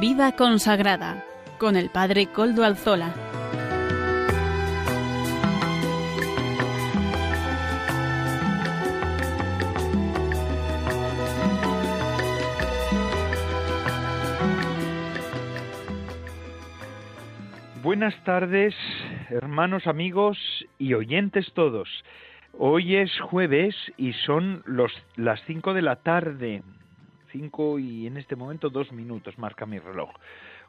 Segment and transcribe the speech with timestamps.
[0.00, 1.24] Vida consagrada
[1.56, 3.14] con el Padre Coldo Alzola.
[17.84, 18.74] Buenas tardes,
[19.30, 20.36] hermanos, amigos
[20.76, 21.88] y oyentes todos.
[22.58, 24.64] Hoy es jueves y son
[25.14, 26.64] las cinco de la tarde.
[27.34, 30.08] Cinco y en este momento dos minutos marca mi reloj.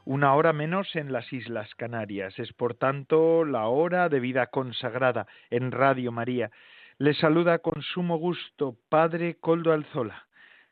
[0.04, 2.36] Una hora menos en las Islas Canarias.
[2.40, 6.50] Es por tanto la hora de vida consagrada en Radio María.
[6.98, 10.26] Les saluda con sumo gusto Padre Coldo Alzola.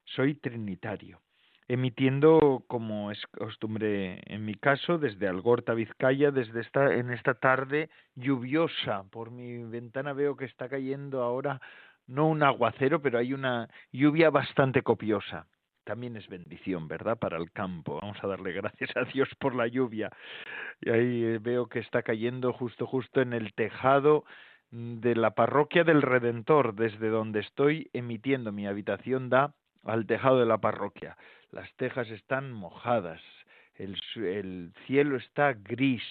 [0.04, 1.20] Soy trinitario
[1.68, 7.88] emitiendo como es costumbre en mi caso desde Algorta Vizcaya desde esta en esta tarde
[8.16, 11.62] lluviosa por mi ventana veo que está cayendo ahora
[12.06, 15.46] no un aguacero pero hay una lluvia bastante copiosa
[15.84, 17.18] también es bendición, ¿verdad?
[17.18, 17.98] Para el campo.
[18.00, 20.10] Vamos a darle gracias a Dios por la lluvia.
[20.80, 24.24] Y ahí eh, veo que está cayendo justo, justo en el tejado
[24.70, 28.50] de la parroquia del Redentor, desde donde estoy emitiendo.
[28.50, 29.54] Mi habitación da
[29.84, 31.16] al tejado de la parroquia
[31.54, 33.20] las tejas están mojadas,
[33.76, 36.02] el, el cielo está gris,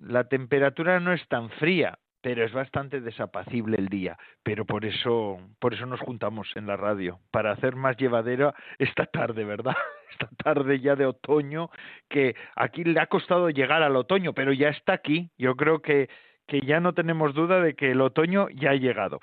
[0.00, 4.18] la temperatura no es tan fría, pero es bastante desapacible el día.
[4.42, 9.06] Pero por eso, por eso nos juntamos en la radio, para hacer más llevadera esta
[9.06, 9.76] tarde, ¿verdad?
[10.10, 11.70] Esta tarde ya de otoño,
[12.08, 15.30] que aquí le ha costado llegar al otoño, pero ya está aquí.
[15.38, 16.10] Yo creo que,
[16.46, 19.20] que ya no tenemos duda de que el otoño ya ha llegado.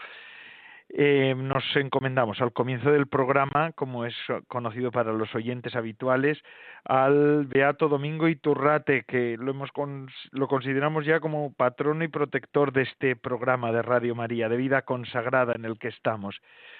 [0.89, 4.15] Eh, nos encomendamos al comienzo del programa, como es
[4.47, 6.41] conocido para los oyentes habituales,
[6.85, 9.69] al Beato Domingo Iturrate, que lo, hemos
[10.31, 14.83] lo consideramos ya como patrono y protector de este programa de Radio María, de vida
[14.83, 16.39] consagrada en el que estamos.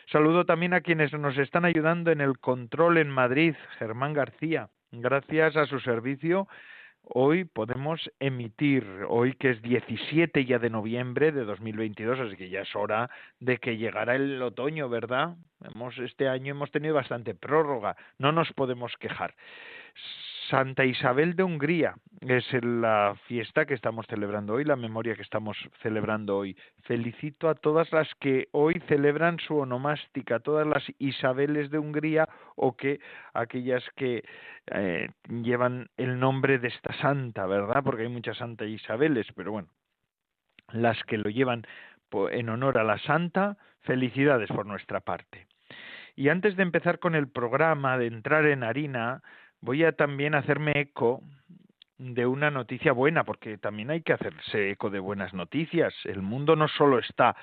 [0.10, 4.70] Saludo también a quienes nos están ayudando en el control en Madrid, Germán García.
[4.94, 6.48] Gracias a su servicio
[7.09, 12.62] hoy podemos emitir, hoy que es 17 ya de noviembre de 2022, así que ya
[12.62, 13.09] es hora
[13.40, 15.35] de que llegara el otoño, ¿verdad?
[15.63, 19.34] Hemos, este año hemos tenido bastante prórroga, no nos podemos quejar.
[20.50, 25.57] Santa Isabel de Hungría es la fiesta que estamos celebrando hoy, la memoria que estamos
[25.81, 26.56] celebrando hoy.
[26.84, 32.78] Felicito a todas las que hoy celebran su onomástica, todas las Isabeles de Hungría o
[32.78, 33.01] que
[33.34, 34.24] aquellas que
[34.68, 37.84] eh, llevan el nombre de esta santa, ¿verdad?
[37.84, 39.68] Porque hay muchas santas Isabeles, pero bueno,
[40.72, 41.66] las que lo llevan
[42.31, 45.47] en honor a la santa, felicidades por nuestra parte.
[46.16, 49.22] Y antes de empezar con el programa, de entrar en harina,
[49.62, 51.22] voy a también hacerme eco
[51.97, 55.94] de una noticia buena, porque también hay que hacerse eco de buenas noticias.
[56.06, 57.35] El mundo no solo está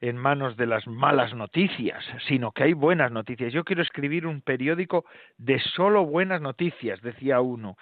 [0.00, 3.52] en manos de las malas noticias, sino que hay buenas noticias.
[3.52, 5.04] Yo quiero escribir un periódico
[5.38, 7.76] de solo buenas noticias, decía uno.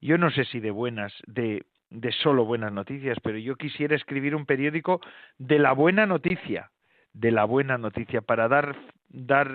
[0.00, 4.34] Yo no sé si de buenas, de, de solo buenas noticias, pero yo quisiera escribir
[4.34, 5.00] un periódico
[5.38, 6.70] de la buena noticia,
[7.12, 8.76] de la buena noticia, para dar,
[9.08, 9.50] dar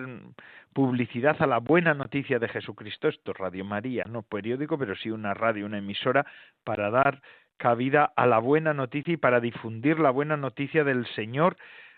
[0.73, 3.07] publicidad a la buena noticia de Jesucristo.
[3.07, 6.25] Esto es Radio María, no periódico, pero sí una radio, una emisora,
[6.63, 7.21] para dar
[7.57, 11.57] cabida a la buena noticia y para difundir la buena noticia del Señor,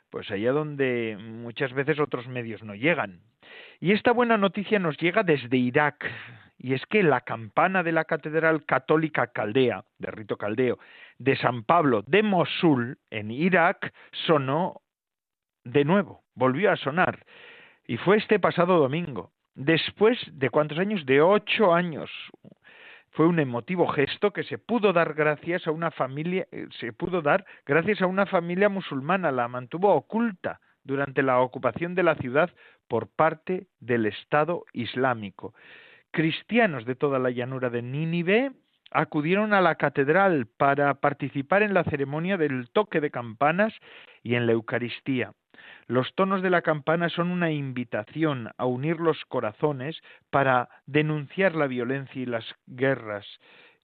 [0.10, 3.20] pues allá donde muchas veces otros medios no llegan.
[3.82, 6.10] Y esta buena noticia nos llega desde Irak,
[6.60, 10.78] y es que la campana de la Catedral Católica Caldea, de rito caldeo,
[11.18, 13.94] de San Pablo de Mosul, en Irak,
[14.28, 14.82] sonó
[15.64, 17.26] de nuevo, volvió a sonar.
[17.88, 21.06] Y fue este pasado domingo, después de cuántos años?
[21.06, 22.12] De ocho años.
[23.12, 27.22] Fue un emotivo gesto que se pudo dar gracias a una familia, eh, se pudo
[27.22, 32.52] dar gracias a una familia musulmana, la mantuvo oculta durante la ocupación de la ciudad
[32.88, 35.54] por parte del Estado Islámico.
[36.12, 38.52] Cristianos de toda la llanura de Nínive
[38.92, 43.74] acudieron a la catedral para participar en la ceremonia del toque de campanas
[44.24, 45.34] y en la Eucaristía.
[45.88, 51.68] Los tonos de la campana son una invitación a unir los corazones para denunciar la
[51.68, 53.26] violencia y las guerras.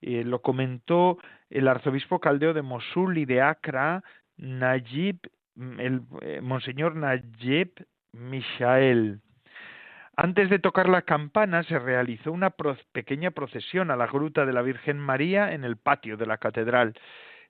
[0.01, 1.18] Eh, lo comentó
[1.50, 4.04] el arzobispo caldeo de Mosul y de Acra,
[4.38, 5.19] Najib,
[5.80, 7.72] el eh, monseñor Najib
[8.12, 9.22] Mishael.
[10.18, 12.52] Antes de tocar la campana se realizó una
[12.94, 16.94] pequeña procesión a la gruta de la Virgen María en el patio de la catedral.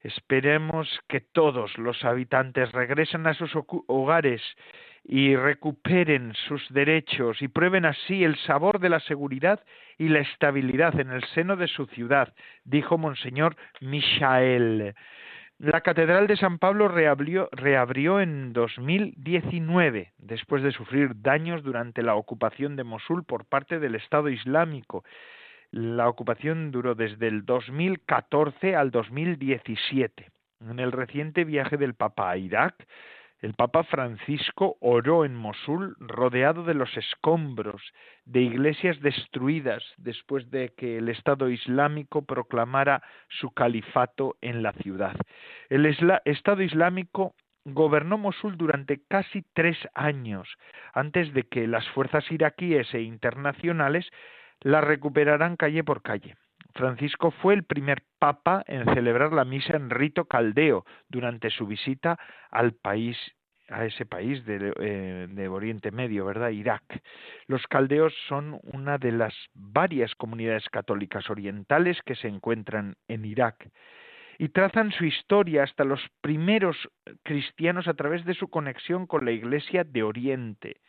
[0.01, 3.51] Esperemos que todos los habitantes regresen a sus
[3.87, 4.41] hogares
[5.03, 9.63] y recuperen sus derechos y prueben así el sabor de la seguridad
[9.99, 12.33] y la estabilidad en el seno de su ciudad,
[12.63, 14.95] dijo Monseñor Michael.
[15.57, 22.15] La Catedral de San Pablo reabrió, reabrió, en 2019, después de sufrir daños durante la
[22.15, 25.05] ocupación de Mosul por parte del Estado Islámico.
[25.71, 30.29] La ocupación duró desde el 2014 al 2017.
[30.59, 32.75] En el reciente viaje del Papa a Irak,
[33.45, 37.79] el Papa Francisco oró en Mosul rodeado de los escombros
[38.25, 45.15] de iglesias destruidas después de que el Estado Islámico proclamara su califato en la ciudad.
[45.69, 45.85] El
[46.25, 50.49] Estado Islámico gobernó Mosul durante casi tres años
[50.95, 54.09] antes de que las fuerzas iraquíes e internacionales
[54.61, 56.35] la recuperaran calle por calle.
[56.75, 62.19] Francisco fue el primer papa en celebrar la misa en rito caldeo durante su visita
[62.51, 63.17] al país
[63.69, 66.49] a ese país de, eh, de, Oriente Medio, ¿verdad?
[66.49, 66.83] Irak.
[67.47, 73.69] Los caldeos son una de las varias comunidades católicas orientales que se encuentran en Irak
[74.37, 76.77] y trazan su historia hasta los primeros
[77.23, 80.81] cristianos a través de su conexión con la Iglesia de Oriente.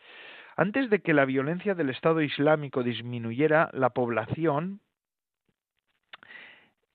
[0.56, 4.80] Antes de que la violencia del Estado Islámico disminuyera, la población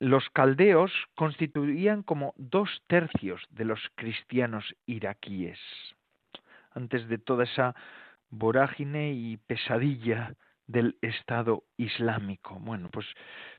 [0.01, 5.59] los caldeos constituían como dos tercios de los cristianos iraquíes.
[6.73, 7.75] Antes de toda esa
[8.31, 10.33] vorágine y pesadilla
[10.65, 12.57] del Estado Islámico.
[12.59, 13.05] Bueno, pues,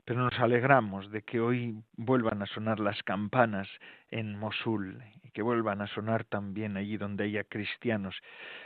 [0.03, 3.69] pero nos alegramos de que hoy vuelvan a sonar las campanas
[4.11, 8.19] en Mosul y que vuelvan a sonar también allí donde haya cristianos,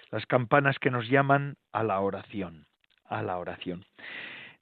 [0.09, 2.65] las campanas que nos llaman a la oración,
[3.05, 3.85] a la oración.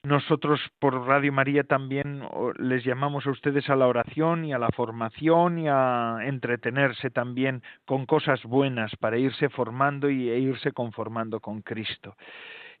[0.06, 2.22] Nosotros por Radio María también
[2.60, 7.64] les llamamos a ustedes a la oración y a la formación y a entretenerse también
[7.86, 12.14] con cosas buenas para irse formando y, e irse conformando con Cristo.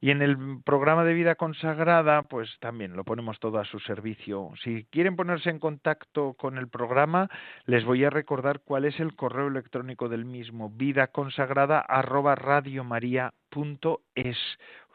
[0.00, 4.52] Y en el programa de vida consagrada, pues también lo ponemos todo a su servicio.
[4.62, 7.28] Si quieren ponerse en contacto con el programa,
[7.64, 10.70] les voy a recordar cuál es el correo electrónico del mismo,
[14.14, 14.36] es.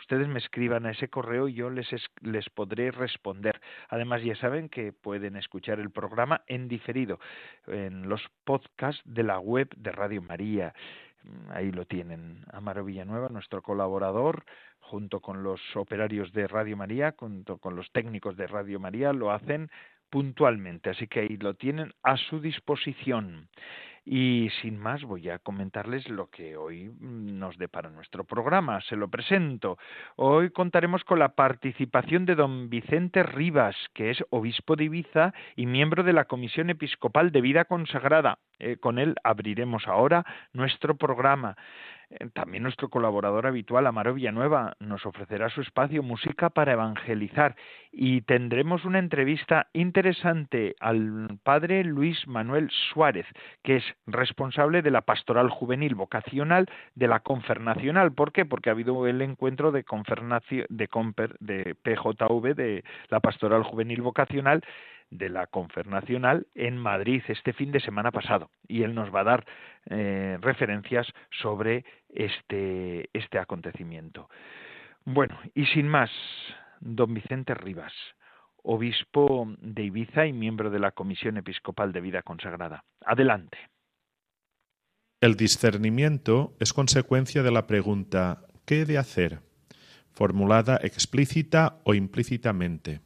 [0.02, 1.88] Ustedes me escriban a ese correo y yo les,
[2.22, 3.62] les podré responder.
[3.88, 7.20] Además, ya saben que pueden escuchar el programa en diferido
[7.68, 10.74] en los podcasts de la web de Radio María.
[11.50, 12.44] Ahí lo tienen.
[12.52, 14.44] Amaro Villanueva, nuestro colaborador,
[14.80, 19.32] junto con los operarios de Radio María, junto con los técnicos de Radio María, lo
[19.32, 19.70] hacen
[20.10, 20.90] puntualmente.
[20.90, 23.50] Así que ahí lo tienen a su disposición.
[24.04, 28.82] Y sin más voy a comentarles lo que hoy nos depara nuestro programa.
[28.82, 29.78] Se lo presento.
[30.16, 35.68] Hoy contaremos con la participación de don Vicente Rivas, que es obispo de Ibiza y
[35.68, 38.40] miembro de la Comisión Episcopal de Vida Consagrada.
[38.58, 41.56] Eh, con él abriremos ahora nuestro programa.
[42.12, 47.56] Eh, también nuestro colaborador habitual, Amaro Villanueva, nos ofrecerá su espacio Música para Evangelizar
[47.92, 53.26] y tendremos una entrevista interesante al padre Luis Manuel Suárez,
[53.64, 58.14] que es responsable de la pastoral juvenil vocacional de la Confer Nacional.
[58.14, 58.46] ¿Por qué?
[58.46, 59.84] Porque ha habido el encuentro de,
[60.70, 64.62] de, Confer, de PJV, de la pastoral juvenil vocacional,
[65.12, 69.20] de la Confer Nacional en Madrid este fin de semana pasado y él nos va
[69.20, 69.46] a dar
[69.90, 74.30] eh, referencias sobre este, este acontecimiento.
[75.04, 76.10] Bueno, y sin más,
[76.80, 77.94] don Vicente Rivas,
[78.64, 82.84] obispo de Ibiza y miembro de la Comisión Episcopal de Vida Consagrada.
[83.06, 83.58] Adelante.
[85.22, 89.42] El discernimiento es consecuencia de la pregunta ¿qué he de hacer?
[90.10, 93.02] formulada explícita o implícitamente.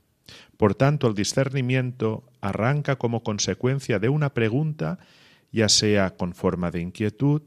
[0.56, 4.98] Por tanto, el discernimiento arranca como consecuencia de una pregunta,
[5.52, 7.42] ya sea con forma de inquietud,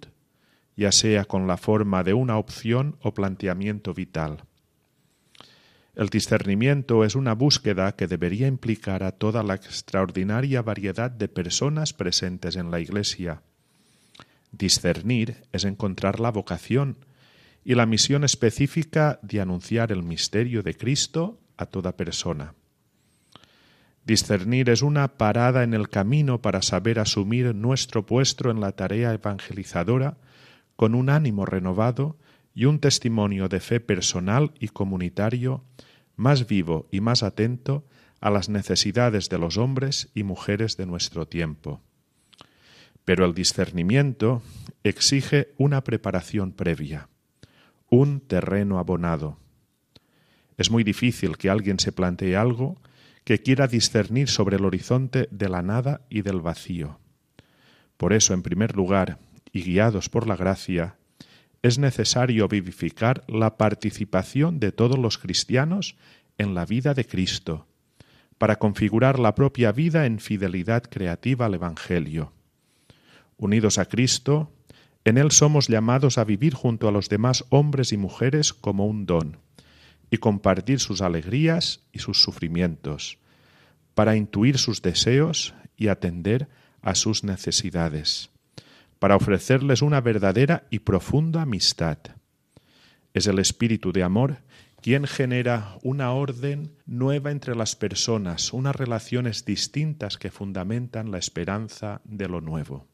[0.76, 4.44] ya sea con la forma de una opción o planteamiento vital.
[5.94, 11.94] El discernimiento es una búsqueda que debería implicar a toda la extraordinaria variedad de personas
[11.94, 13.42] presentes en la Iglesia.
[14.52, 16.96] Discernir es encontrar la vocación
[17.64, 22.54] y la misión específica de anunciar el misterio de Cristo a toda persona.
[24.04, 29.12] Discernir es una parada en el camino para saber asumir nuestro puesto en la tarea
[29.12, 30.16] evangelizadora
[30.76, 32.16] con un ánimo renovado
[32.54, 35.62] y un testimonio de fe personal y comunitario
[36.16, 37.84] más vivo y más atento
[38.20, 41.82] a las necesidades de los hombres y mujeres de nuestro tiempo.
[43.08, 44.42] Pero el discernimiento
[44.84, 47.08] exige una preparación previa,
[47.88, 49.38] un terreno abonado.
[50.58, 52.76] Es muy difícil que alguien se plantee algo
[53.24, 57.00] que quiera discernir sobre el horizonte de la nada y del vacío.
[57.96, 59.18] Por eso, en primer lugar,
[59.52, 60.96] y guiados por la gracia,
[61.62, 65.96] es necesario vivificar la participación de todos los cristianos
[66.36, 67.68] en la vida de Cristo,
[68.36, 72.34] para configurar la propia vida en fidelidad creativa al Evangelio.
[73.38, 74.52] Unidos a Cristo,
[75.04, 79.06] en Él somos llamados a vivir junto a los demás hombres y mujeres como un
[79.06, 79.38] don,
[80.10, 83.18] y compartir sus alegrías y sus sufrimientos,
[83.94, 86.48] para intuir sus deseos y atender
[86.82, 88.30] a sus necesidades,
[88.98, 91.98] para ofrecerles una verdadera y profunda amistad.
[93.14, 94.38] Es el espíritu de amor
[94.80, 102.00] quien genera una orden nueva entre las personas, unas relaciones distintas que fundamentan la esperanza
[102.04, 102.86] de lo nuevo.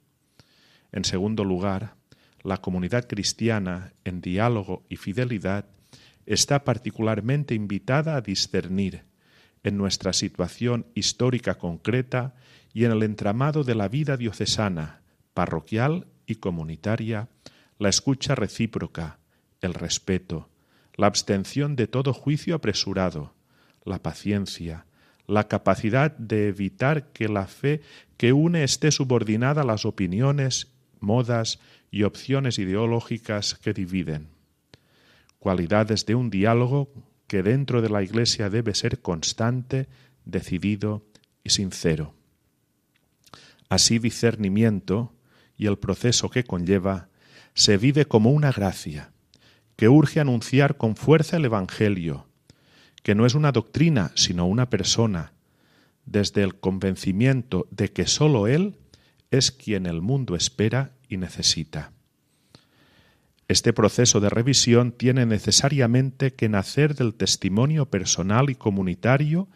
[0.95, 1.97] En segundo lugar,
[2.45, 5.65] la comunidad cristiana, en diálogo y fidelidad,
[6.25, 9.03] está particularmente invitada a discernir
[9.65, 12.37] en nuestra situación histórica concreta
[12.73, 15.01] y en el entramado de la vida diocesana,
[15.35, 17.29] parroquial y comunitaria,
[17.81, 19.19] la escucha recíproca,
[19.63, 20.49] el respeto,
[20.95, 23.35] la abstención de todo juicio apresurado,
[23.85, 24.87] la paciencia,
[25.27, 27.81] la capacidad de evitar que la fe
[28.17, 30.74] que une esté subordinada a las opiniones,
[31.05, 34.29] modas y opciones ideológicas que dividen.
[35.39, 36.89] Cualidades de un diálogo
[37.29, 39.87] que dentro de la Iglesia debe ser constante,
[40.25, 41.05] decidido
[41.45, 42.15] y sincero.
[43.69, 45.13] Así discernimiento
[45.57, 47.09] y el proceso que conlleva
[47.55, 49.13] se vive como una gracia,
[49.77, 52.27] que urge anunciar con fuerza el Evangelio,
[53.03, 55.33] que no es una doctrina, sino una persona,
[56.07, 58.77] desde el convencimiento de que sólo Él
[59.37, 61.93] es quien el mundo espera y necesita.
[63.47, 69.49] Este proceso de revisión tiene necesariamente que nacer del testimonio personal y comunitario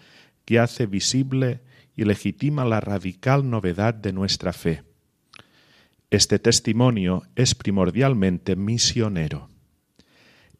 [0.44, 1.60] que hace visible
[1.96, 4.82] y legitima la radical novedad de nuestra fe.
[6.10, 9.48] Este testimonio es primordialmente misionero.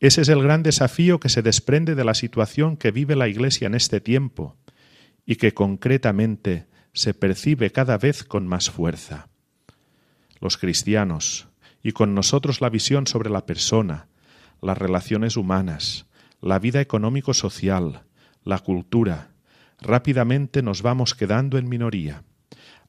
[0.01, 3.67] Ese es el gran desafío que se desprende de la situación que vive la Iglesia
[3.67, 4.57] en este tiempo
[5.27, 6.68] y que concretamente
[6.99, 9.29] se percibe cada vez con más fuerza.
[10.41, 11.47] Los cristianos,
[11.81, 14.09] y con nosotros la visión sobre la persona,
[14.61, 16.07] las relaciones humanas,
[16.41, 18.03] la vida económico-social,
[18.43, 19.31] la cultura,
[19.81, 22.25] rápidamente nos vamos quedando en minoría,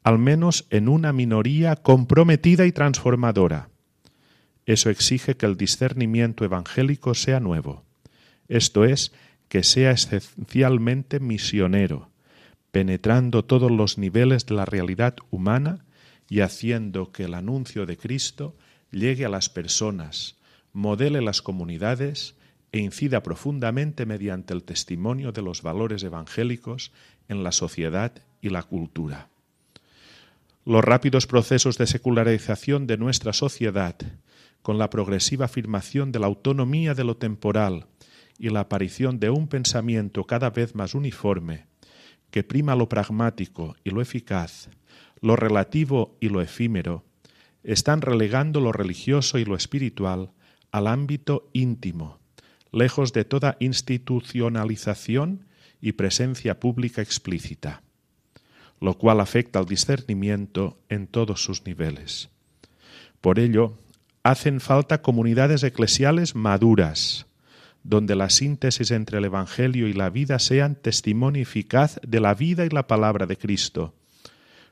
[0.03, 3.69] al menos en una minoría comprometida y transformadora,
[4.65, 7.85] eso exige que el discernimiento evangélico sea nuevo,
[8.47, 9.13] esto es,
[9.49, 12.08] que sea esencialmente misionero,
[12.71, 15.85] penetrando todos los niveles de la realidad humana
[16.29, 18.55] y haciendo que el anuncio de Cristo
[18.91, 20.37] llegue a las personas,
[20.73, 22.35] modele las comunidades
[22.71, 26.91] e incida profundamente mediante el testimonio de los valores evangélicos
[27.27, 29.29] en la sociedad y la cultura.
[30.65, 33.95] Los rápidos procesos de secularización de nuestra sociedad
[34.61, 37.87] con la progresiva afirmación de la autonomía de lo temporal
[38.37, 41.65] y la aparición de un pensamiento cada vez más uniforme,
[42.31, 44.69] que prima lo pragmático y lo eficaz,
[45.21, 47.03] lo relativo y lo efímero,
[47.63, 50.31] están relegando lo religioso y lo espiritual
[50.71, 52.19] al ámbito íntimo,
[52.71, 55.45] lejos de toda institucionalización
[55.81, 57.81] y presencia pública explícita,
[58.79, 62.29] lo cual afecta al discernimiento en todos sus niveles.
[63.21, 63.77] Por ello,
[64.23, 67.25] hacen falta comunidades eclesiales maduras,
[67.83, 72.65] donde la síntesis entre el Evangelio y la vida sean testimonio eficaz de la vida
[72.65, 73.93] y la palabra de Cristo.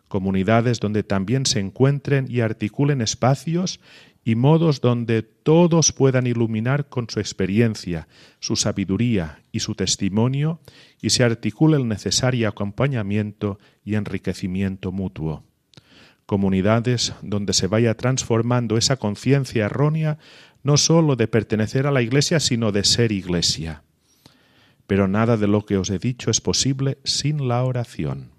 [0.08, 3.80] Comunidades donde también se encuentren y articulen espacios
[4.24, 8.08] y modos donde todos puedan iluminar con su experiencia,
[8.40, 10.60] su sabiduría y su testimonio
[11.02, 15.47] y se articule el necesario acompañamiento y enriquecimiento mutuo
[16.28, 20.20] comunidades donde se vaya transformando esa conciencia errónea
[20.62, 23.84] no sólo de pertenecer a la Iglesia, sino de ser Iglesia.
[24.86, 28.32] Pero nada de lo que os he dicho es posible sin la oración.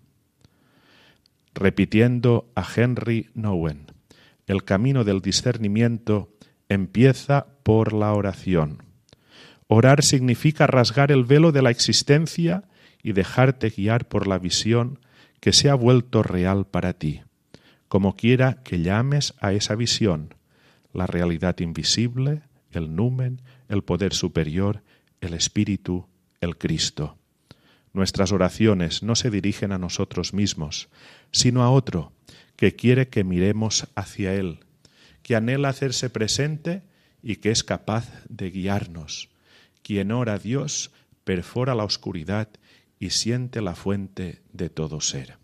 [1.54, 3.86] Repitiendo a Henry Nowen,
[4.46, 6.28] el camino del discernimiento
[6.68, 8.82] empieza por la oración.
[9.66, 12.64] Orar significa rasgar el velo de la existencia
[13.02, 14.98] y dejarte guiar por la visión
[15.40, 17.22] que se ha vuelto real para ti
[17.88, 20.34] como quiera que llames a esa visión,
[20.92, 24.82] la realidad invisible, el numen, el poder superior,
[25.20, 26.06] el Espíritu,
[26.40, 27.16] el Cristo.
[27.92, 30.88] Nuestras oraciones no se dirigen a nosotros mismos,
[31.32, 32.12] sino a otro
[32.56, 34.60] que quiere que miremos hacia Él,
[35.22, 36.82] que anhela hacerse presente
[37.22, 39.30] y que es capaz de guiarnos.
[39.82, 40.90] Quien ora a Dios
[41.24, 42.48] perfora la oscuridad
[42.98, 45.37] y siente la fuente de todo ser.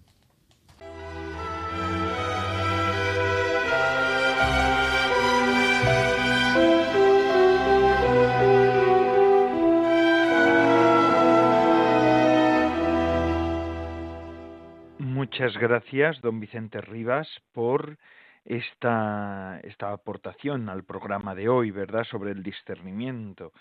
[15.36, 17.98] Muchas gracias, don Vicente Rivas, por
[18.44, 23.52] esta, esta aportación al programa de hoy, ¿verdad?, sobre el discernimiento.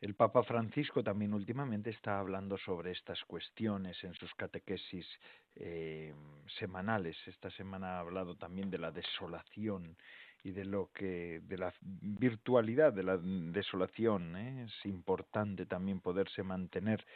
[0.00, 5.06] El Papa Francisco también últimamente está hablando sobre estas cuestiones en sus catequesis
[5.54, 6.12] eh,
[6.58, 7.16] semanales.
[7.28, 9.96] Esta semana ha hablado también de la desolación
[10.42, 14.34] y de lo que de la virtualidad de la desolación.
[14.34, 14.64] ¿eh?
[14.64, 17.06] Es importante también poderse mantener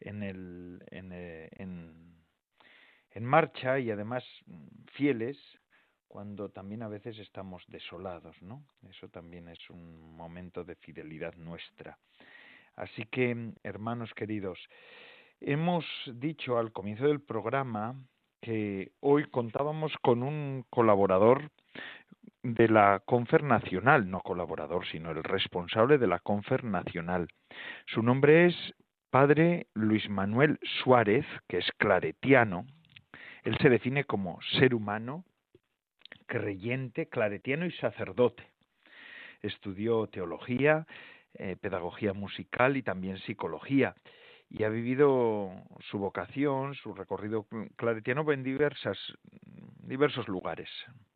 [0.00, 2.19] en el en, eh, en,
[3.12, 4.24] en marcha y además
[4.92, 5.36] fieles
[6.08, 8.64] cuando también a veces estamos desolados, ¿no?
[8.88, 11.98] Eso también es un momento de fidelidad nuestra.
[12.74, 14.58] Así que, hermanos queridos,
[15.40, 17.94] hemos dicho al comienzo del programa
[18.40, 21.50] que hoy contábamos con un colaborador
[22.42, 27.28] de la Confer Nacional, no colaborador, sino el responsable de la Confer Nacional.
[27.86, 28.56] Su nombre es
[29.10, 32.64] Padre Luis Manuel Suárez, que es claretiano.
[33.44, 35.24] Él se define como ser humano,
[36.26, 38.44] creyente, claretiano y sacerdote.
[39.42, 40.86] Estudió teología,
[41.34, 43.94] eh, pedagogía musical y también psicología
[44.50, 45.52] y ha vivido
[45.90, 48.98] su vocación, su recorrido claretiano en diversas,
[49.78, 50.68] diversos lugares.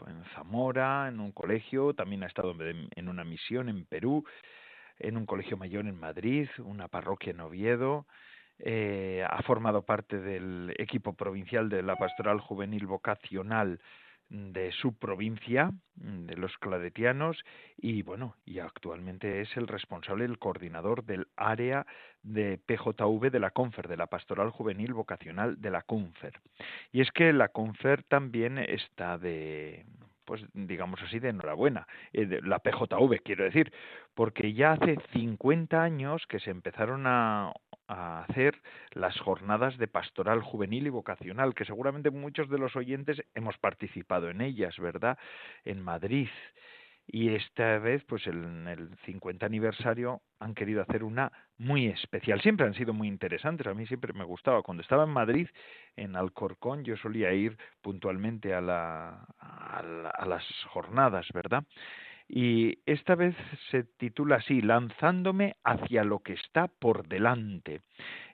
[0.06, 4.24] En Zamora, en un colegio, también ha estado en una misión en Perú,
[5.00, 8.06] en un colegio mayor en Madrid, una parroquia en Oviedo,
[8.58, 13.80] eh, ha formado parte del equipo provincial de la Pastoral Juvenil Vocacional
[14.30, 17.44] de su provincia, de los claretianos,
[17.76, 21.86] y bueno, y actualmente es el responsable, el coordinador del área
[22.22, 26.40] de PJV de la CONFER, de la Pastoral Juvenil Vocacional de la CONFER.
[26.90, 29.84] Y es que la CONFER también está de,
[30.24, 33.72] pues digamos así, de enhorabuena, eh, la PJV quiero decir,
[34.14, 37.52] porque ya hace 50 años que se empezaron a
[37.88, 38.60] a hacer
[38.92, 44.30] las jornadas de pastoral juvenil y vocacional, que seguramente muchos de los oyentes hemos participado
[44.30, 45.18] en ellas, ¿verdad?
[45.64, 46.28] En Madrid.
[47.06, 52.40] Y esta vez, pues en el 50 aniversario, han querido hacer una muy especial.
[52.40, 53.66] Siempre han sido muy interesantes.
[53.66, 54.62] A mí siempre me gustaba.
[54.62, 55.48] Cuando estaba en Madrid,
[55.96, 61.64] en Alcorcón, yo solía ir puntualmente a, la, a las jornadas, ¿verdad?
[62.36, 63.36] Y esta vez
[63.70, 67.82] se titula así, Lanzándome hacia lo que está por delante.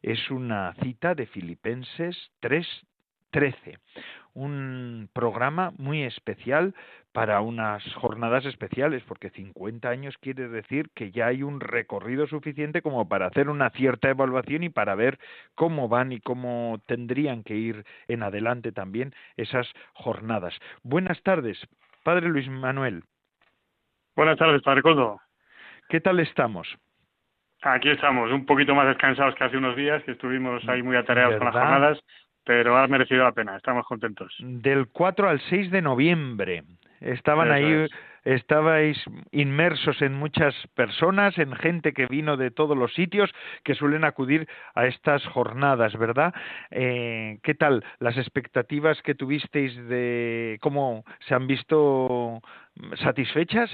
[0.00, 3.78] Es una cita de Filipenses 3.13,
[4.32, 6.74] un programa muy especial
[7.12, 12.80] para unas jornadas especiales, porque 50 años quiere decir que ya hay un recorrido suficiente
[12.80, 15.18] como para hacer una cierta evaluación y para ver
[15.54, 20.54] cómo van y cómo tendrían que ir en adelante también esas jornadas.
[20.84, 21.58] Buenas tardes,
[22.02, 23.02] Padre Luis Manuel.
[24.20, 25.18] Buenas tardes, Padre Coldo.
[25.88, 26.68] ¿Qué tal estamos?
[27.62, 31.38] Aquí estamos, un poquito más descansados que hace unos días, que estuvimos ahí muy atareados
[31.38, 31.98] con las jornadas,
[32.44, 34.36] pero ha merecido la pena, estamos contentos.
[34.40, 36.64] Del 4 al 6 de noviembre.
[37.00, 37.86] Estaban ahí,
[38.24, 39.02] estabais
[39.32, 43.32] inmersos en muchas personas, en gente que vino de todos los sitios
[43.64, 46.34] que suelen acudir a estas jornadas, ¿verdad?
[46.70, 52.42] Eh, ¿Qué tal las expectativas que tuvisteis de cómo se han visto
[52.96, 53.70] satisfechas?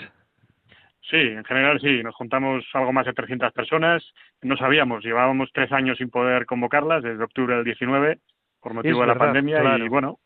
[1.10, 4.04] Sí, en general sí, nos juntamos algo más de 300 personas.
[4.42, 8.18] No sabíamos, llevábamos tres años sin poder convocarlas, desde octubre del 19,
[8.60, 10.18] por motivo de la pandemia, y bueno.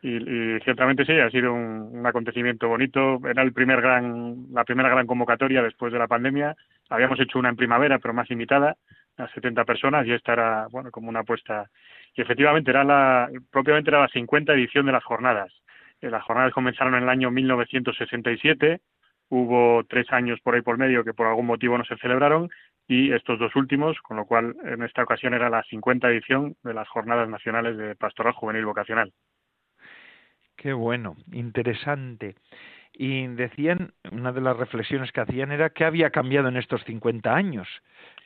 [0.00, 3.20] y, ciertamente sí, ha sido un, acontecimiento bonito.
[3.28, 6.56] Era el primer gran, la primera gran convocatoria después de la pandemia.
[6.88, 8.76] Habíamos hecho una en primavera, pero más limitada,
[9.18, 11.68] a 70 personas, y esta era, bueno, como una apuesta.
[12.14, 15.52] Y efectivamente era la, propiamente era la 50 edición de las jornadas.
[16.00, 18.80] Eh, las jornadas comenzaron en el año 1967
[19.28, 22.48] hubo tres años por ahí por medio que por algún motivo no se celebraron
[22.86, 26.72] y estos dos últimos, con lo cual en esta ocasión era la 50 edición de
[26.72, 29.12] las Jornadas Nacionales de Pastoral Juvenil Vocacional.
[30.56, 32.34] Qué bueno, interesante.
[32.92, 37.32] Y decían, una de las reflexiones que hacían era qué había cambiado en estos 50
[37.32, 37.68] años.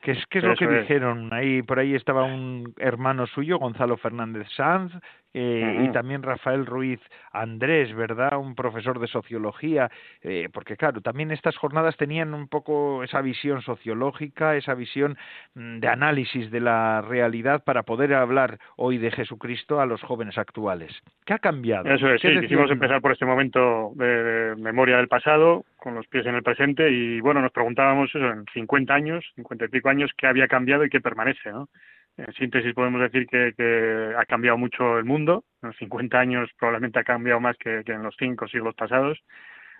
[0.00, 1.28] ¿Qué es, qué es lo que dijeron?
[1.32, 4.92] Ahí, por ahí estaba un hermano suyo, Gonzalo Fernández Sanz,
[5.35, 7.01] eh, y también Rafael Ruiz
[7.33, 8.38] Andrés, ¿verdad?
[8.38, 9.90] Un profesor de sociología,
[10.23, 15.16] eh, porque claro, también estas jornadas tenían un poco esa visión sociológica, esa visión
[15.55, 20.37] mm, de análisis de la realidad para poder hablar hoy de Jesucristo a los jóvenes
[20.37, 20.92] actuales.
[21.25, 21.88] ¿Qué ha cambiado?
[21.88, 26.27] Eso es, sí, quisimos empezar por este momento de memoria del pasado, con los pies
[26.27, 30.11] en el presente, y bueno, nos preguntábamos eso, en 50 años, 50 y pico años,
[30.16, 31.68] qué había cambiado y qué permanece, ¿no?
[32.16, 35.44] En síntesis podemos decir que, ha cambiado mucho el mundo.
[35.62, 39.18] En los 50 años probablemente ha cambiado más que, en los cinco siglos pasados.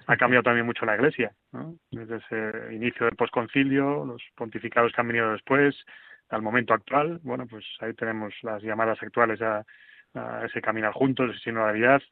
[0.07, 1.33] Ha cambiado también mucho la Iglesia,
[1.93, 5.77] desde ese inicio del posconcilio, los pontificados que han venido después,
[6.29, 7.21] al momento actual.
[7.23, 9.65] Bueno, pues ahí tenemos las llamadas actuales a,
[10.45, 12.03] ese caminar juntos, esa sinodalidad.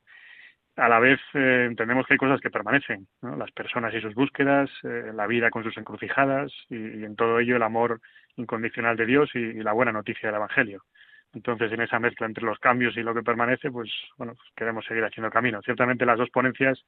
[0.77, 4.71] A la vez eh, entendemos que hay cosas que permanecen, las personas y sus búsquedas,
[4.85, 8.01] eh, la vida con sus encrucijadas y, en todo ello el amor
[8.37, 10.85] incondicional de Dios y, la buena noticia del Evangelio.
[11.33, 14.85] Entonces, en esa mezcla entre los cambios y lo que permanece, pues bueno, pues queremos
[14.85, 15.61] seguir haciendo camino.
[15.63, 16.83] Ciertamente las dos ponencias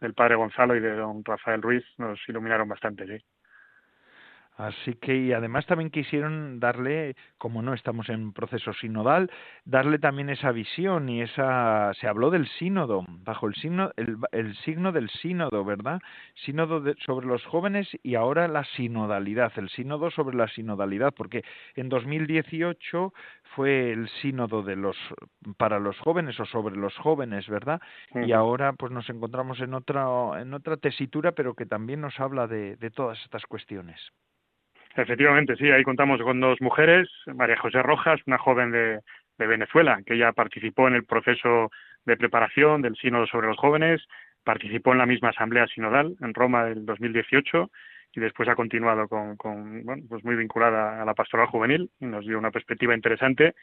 [0.00, 3.24] del padre Gonzalo y de don Rafael Ruiz nos iluminaron bastante, sí.
[4.58, 9.30] Así que, y además también quisieron darle, como no estamos en proceso sinodal,
[9.64, 14.56] darle también esa visión y esa, se habló del sínodo, bajo el signo, el, el
[14.64, 16.00] signo del sínodo, ¿verdad?
[16.44, 21.44] Sínodo sobre los jóvenes y ahora la sinodalidad, el sínodo sobre la sinodalidad, porque
[21.76, 23.12] en 2018
[23.54, 24.96] fue el sínodo de los,
[25.56, 27.80] para los jóvenes o sobre los jóvenes, ¿verdad?
[28.12, 32.48] Y ahora pues nos encontramos en otra, en otra tesitura, pero que también nos habla
[32.48, 34.00] de, de todas estas cuestiones.
[34.98, 38.98] Efectivamente, sí, ahí contamos con dos mujeres, María José Rojas, una joven de,
[39.38, 41.70] Venezuela, que ya participó en el proceso
[42.04, 44.04] de preparación del Sínodo sobre los jóvenes,
[44.42, 47.70] participó en la misma Asamblea Sinodal en Roma del 2018
[48.14, 52.06] y después ha continuado con, con bueno, pues muy vinculada a la pastoral juvenil y
[52.06, 53.54] nos dio una perspectiva interesante.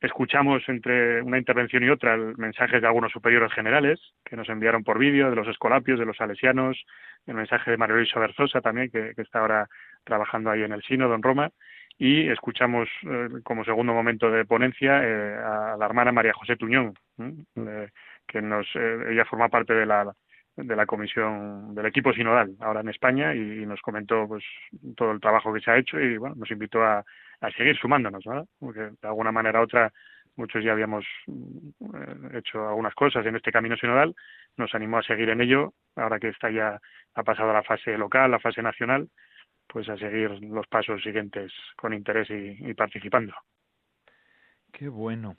[0.00, 4.82] Escuchamos entre una intervención y otra el mensaje de algunos superiores generales que nos enviaron
[4.82, 6.82] por vídeo, de los escolapios, de los salesianos,
[7.26, 9.68] el mensaje de María Luisa Berzosa también, que, está ahora
[10.04, 11.50] trabajando ahí en el Sínodo en Roma,
[11.98, 16.94] y escuchamos eh, como segundo momento de ponencia eh, a la hermana María José Tuñón,
[18.26, 20.10] que nos, eh, ella forma parte de la
[20.56, 24.44] de la comisión del equipo sinodal ahora en España y, nos comentó pues
[24.96, 27.04] todo el trabajo que se ha hecho y bueno nos invitó a,
[27.40, 28.46] a seguir sumándonos ¿verdad?
[28.58, 29.92] porque de alguna manera u otra
[30.36, 31.04] muchos ya habíamos
[32.34, 34.14] hecho algunas cosas en este camino sinodal
[34.56, 36.80] nos animó a seguir en ello ahora que está ya
[37.14, 39.08] ha pasado la fase local, la fase nacional,
[39.66, 43.34] pues a seguir los pasos siguientes con interés y, participando.
[44.72, 45.36] Qué bueno.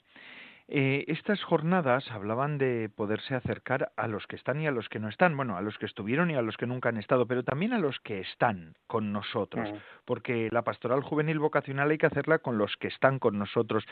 [0.68, 4.98] Eh, estas jornadas hablaban de poderse acercar a los que están y a los que
[4.98, 7.42] no están, bueno, a los que estuvieron y a los que nunca han estado, pero
[7.42, 9.76] también a los que están con nosotros, mm.
[10.04, 13.84] porque la pastoral juvenil vocacional hay que hacerla con los que están con nosotros,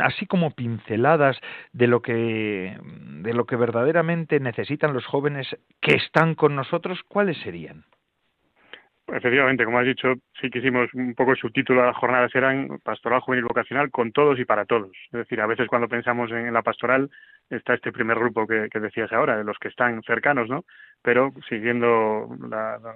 [0.00, 1.38] así como pinceladas
[1.72, 5.46] de lo que de lo que verdaderamente necesitan los jóvenes
[5.80, 7.84] que están con nosotros, ¿cuáles serían?
[9.12, 12.78] Efectivamente, como has dicho, sí que hicimos un poco el subtítulo de las jornadas eran
[12.82, 14.92] pastoral juvenil vocacional con todos y para todos.
[15.06, 17.10] Es decir, a veces cuando pensamos en la pastoral
[17.48, 20.64] está este primer grupo que, decías ahora, de los que están cercanos, ¿no?
[21.02, 22.28] Pero siguiendo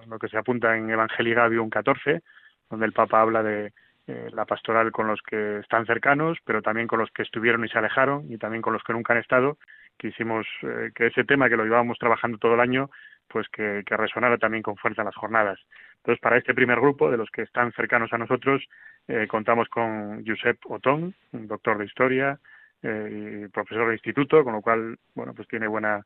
[0.06, 2.22] lo que se apunta en Evangelii Gaudium 14,
[2.70, 3.72] donde el Papa habla de
[4.06, 7.68] eh, la pastoral con los que están cercanos, pero también con los que estuvieron y
[7.68, 9.58] se alejaron, y también con los que nunca han estado,
[9.96, 12.90] quisimos eh, que ese tema que lo llevábamos trabajando todo el año,
[13.28, 15.58] pues que, que resonara también con fuerza en las jornadas.
[16.04, 18.62] Entonces, para este primer grupo, de los que están cercanos a nosotros,
[19.08, 22.38] eh, contamos con Josep Otón, un doctor de historia
[22.82, 26.02] eh, y profesor de instituto, con lo cual, bueno, pues tiene buena,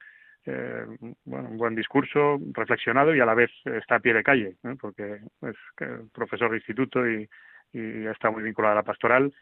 [0.46, 0.84] eh,
[1.24, 5.18] bueno, un buen discurso, reflexionado y a la vez está a pie de calle, porque
[5.42, 5.56] es
[6.12, 7.28] profesor de instituto y,
[7.72, 9.34] y está muy vinculado a la pastoral.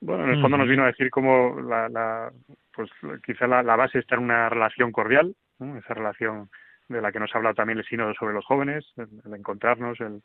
[0.00, 2.32] Bueno, en el fondo nos vino a decir cómo la, la
[2.72, 2.88] pues
[3.22, 5.34] quizá la, la, base está en una relación cordial,
[5.76, 6.48] esa relación
[6.90, 10.22] de la que nos ha hablado también el sínodo sobre los jóvenes, el, encontrarnos, el,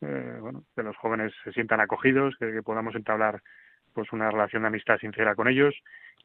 [0.00, 3.40] eh, bueno, que los jóvenes se sientan acogidos, que, podamos entablar
[3.94, 5.74] pues una relación de amistad sincera con ellos.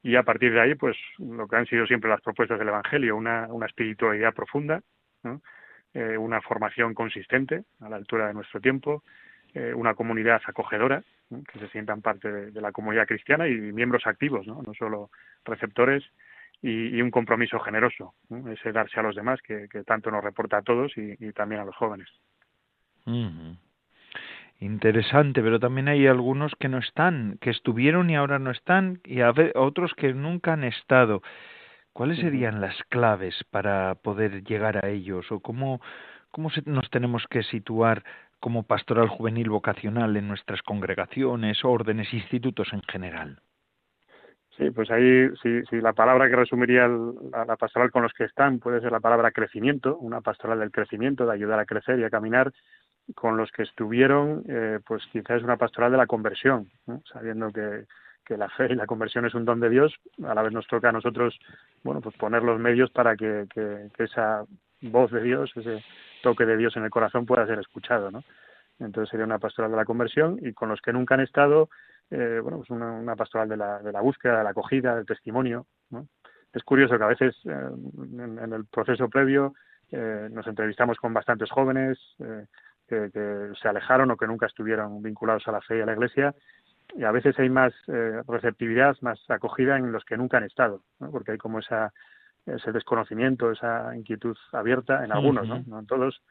[0.01, 3.15] Y a partir de ahí pues lo que han sido siempre las propuestas del Evangelio,
[3.15, 4.81] una, una espiritualidad profunda,
[5.93, 9.03] eh, una formación consistente a la altura de nuestro tiempo,
[9.53, 11.03] eh, una comunidad acogedora,
[11.51, 14.61] que se sientan parte de, de, la comunidad cristiana y miembros activos, ¿no?
[14.61, 15.09] no solo
[15.45, 16.03] receptores,
[16.63, 18.13] y, un compromiso generoso,
[18.49, 21.75] ese darse a los demás que, tanto nos reporta a todos y, también a los
[21.75, 22.07] jóvenes.
[24.59, 29.19] Interesante, pero también hay algunos que no están, que estuvieron y ahora no están, y
[29.21, 31.21] otros que nunca han estado.
[31.91, 35.31] ¿Cuáles serían las claves para poder llegar a ellos?
[35.33, 35.81] ¿O cómo,
[36.31, 38.03] cómo nos tenemos que situar
[38.39, 43.41] como pastoral juvenil vocacional en nuestras congregaciones, órdenes, institutos en general?
[44.57, 48.81] Sí, pues ahí, si la palabra que resumiría la, pastoral con los que están puede
[48.81, 52.53] ser la palabra crecimiento, una pastoral del crecimiento, de ayudar a crecer y a caminar,
[53.15, 56.69] con los que estuvieron, eh, pues quizás es una pastoral de la conversión,
[57.11, 57.85] sabiendo que,
[58.23, 60.67] que la fe y la conversión es un don de Dios, a la vez nos
[60.67, 61.37] toca a nosotros,
[61.83, 64.45] bueno, pues poner los medios para que, que, que esa
[64.81, 65.83] voz de Dios, ese
[66.21, 68.23] toque de Dios en el corazón pueda ser escuchado, ¿no?
[68.79, 71.69] Entonces sería una pastoral de la conversión y con los que nunca han estado,
[72.13, 75.65] eh, bueno, pues una, pastoral de la, de la búsqueda, de la acogida, del testimonio.
[75.89, 76.07] ¿no?
[76.53, 79.55] Es curioso que a veces eh, en, el proceso previo
[79.91, 81.97] eh, nos entrevistamos con bastantes jóvenes
[82.87, 83.09] que,
[83.59, 86.35] se alejaron o que nunca estuvieron vinculados a la fe y a la iglesia
[86.95, 87.73] y a veces hay más
[88.27, 91.09] receptividad, más acogida en los que nunca han estado, ¿no?
[91.09, 91.91] porque hay como esa
[92.45, 95.63] ese desconocimiento, esa inquietud abierta en algunos, ¿no?
[95.65, 96.21] No en todos.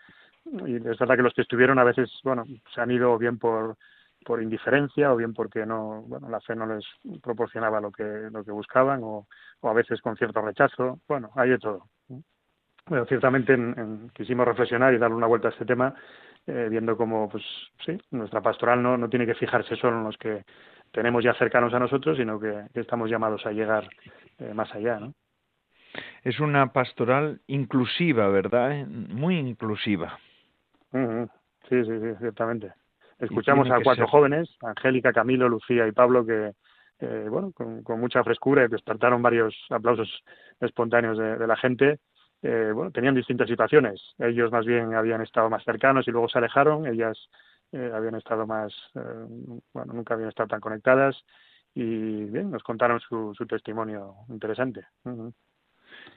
[0.45, 3.77] Y es verdad que los que estuvieron a veces, bueno, se han ido bien por
[4.25, 6.85] por indiferencia o bien porque no bueno la fe no les
[7.23, 9.27] proporcionaba lo que lo que buscaban o,
[9.61, 11.87] o a veces con cierto rechazo bueno hay de todo
[12.87, 13.57] bueno ciertamente
[14.15, 15.95] quisimos reflexionar y darle una vuelta a este tema
[16.47, 17.45] eh, viendo cómo pues
[17.85, 20.45] sí nuestra pastoral no no tiene que fijarse solo en los que
[20.91, 23.89] tenemos ya cercanos a nosotros sino que, estamos llamados a llegar
[24.39, 25.15] eh, más allá no
[26.25, 28.87] es una pastoral inclusiva, ¿verdad?
[28.87, 30.19] Muy inclusiva.
[30.93, 32.73] Sí, sí, sí, ciertamente.
[33.23, 36.53] Escuchamos a cuatro jóvenes, Angélica, Camilo, Lucía y Pablo, que,
[37.01, 40.23] eh, bueno, con, mucha frescura despertaron varios aplausos
[40.61, 42.01] espontáneos de, la gente.
[42.43, 44.01] Eh, bueno, tenían distintas situaciones.
[44.19, 46.87] Ellos más bien habían estado más cercanos y luego se alejaron.
[46.87, 47.19] Ellas
[47.73, 48.75] habían estado más,
[49.73, 51.17] bueno, nunca habían estado tan conectadas
[51.75, 54.85] y bien, nos contaron su, su testimonio interesante.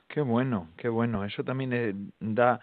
[0.08, 1.24] Qué bueno, qué bueno.
[1.24, 2.60] Eso también eh, da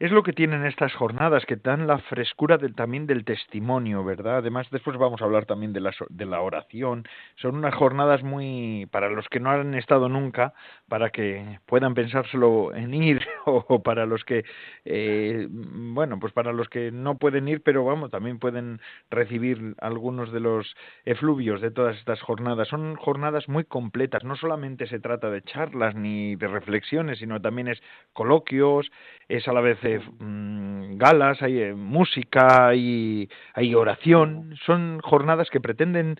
[0.00, 4.38] es lo que tienen estas jornadas, que dan la frescura del, también del testimonio, ¿verdad?
[4.38, 7.04] Además, después vamos a hablar también de la, de la oración.
[7.36, 10.54] Son unas jornadas muy, para los que no han estado nunca,
[10.88, 14.46] para que puedan pensárselo en ir, o, para los que,
[14.86, 20.32] eh, bueno, pues para los que no pueden ir, pero vamos, también pueden recibir algunos
[20.32, 22.68] de los efluvios de todas estas jornadas.
[22.68, 27.68] Son jornadas muy completas, no solamente se trata de charlas ni de reflexiones, sino también
[27.68, 27.82] es
[28.14, 28.90] coloquios,
[29.28, 35.60] es a la vez Mm, galas, hay eh, música, hay, hay oración, son jornadas que
[35.60, 36.16] pretenden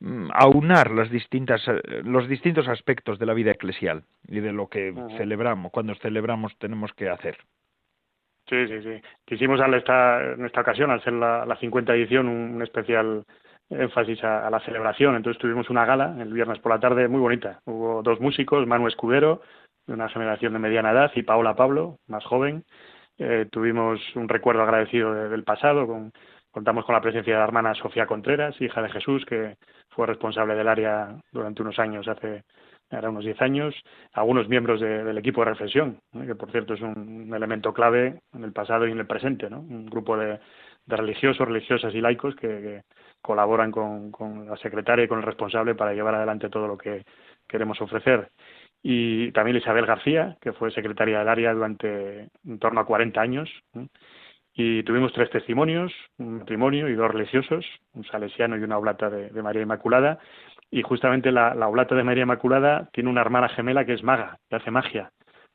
[0.00, 4.68] mm, aunar las distintas, eh, los distintos aspectos de la vida eclesial y de lo
[4.68, 7.38] que celebramos, cuando celebramos tenemos que hacer.
[8.46, 9.00] Sí, sí, sí.
[9.24, 13.24] Quisimos darle esta, en esta ocasión, al ser la, la 50 edición, un, especial
[13.70, 15.16] énfasis a, a, la celebración.
[15.16, 17.60] Entonces tuvimos una gala el viernes por la tarde muy bonita.
[17.64, 19.40] Hubo dos músicos, Manu Escudero,
[19.86, 22.64] de una generación de mediana edad, y Paola Pablo, más joven,
[23.18, 26.12] eh, tuvimos un recuerdo agradecido del pasado, con,
[26.50, 29.56] contamos con la presencia de la hermana Sofía Contreras, hija de Jesús, que
[29.90, 32.42] fue responsable del área durante unos años, hace
[32.90, 33.74] era unos diez años,
[34.12, 38.52] algunos miembros del equipo de reflexión, que por cierto es un, elemento clave en el
[38.52, 39.60] pasado y en el presente, ¿no?
[39.60, 40.38] un grupo de,
[40.86, 42.82] religiosos, religiosas y laicos que,
[43.20, 44.12] colaboran con,
[44.46, 47.04] la secretaria y con el responsable para llevar adelante todo lo que
[47.48, 48.28] queremos ofrecer
[48.86, 53.50] y también Isabel García, que fue secretaria del área durante en torno a 40 años.
[54.52, 59.42] Y tuvimos tres testimonios, un matrimonio y dos religiosos, un salesiano y una oblata de,
[59.42, 60.18] María Inmaculada.
[60.70, 64.38] Y justamente la, la, oblata de María Inmaculada tiene una hermana gemela que es maga,
[64.50, 65.10] que hace magia.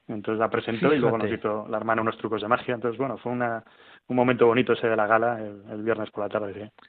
[0.08, 2.74] Entonces la presentó y luego nos hizo la hermana unos trucos de magia.
[2.74, 3.64] Entonces, bueno, fue una,
[4.08, 6.54] un momento bonito ese de la gala el, viernes por la tarde.
[6.56, 6.88] ¿sí?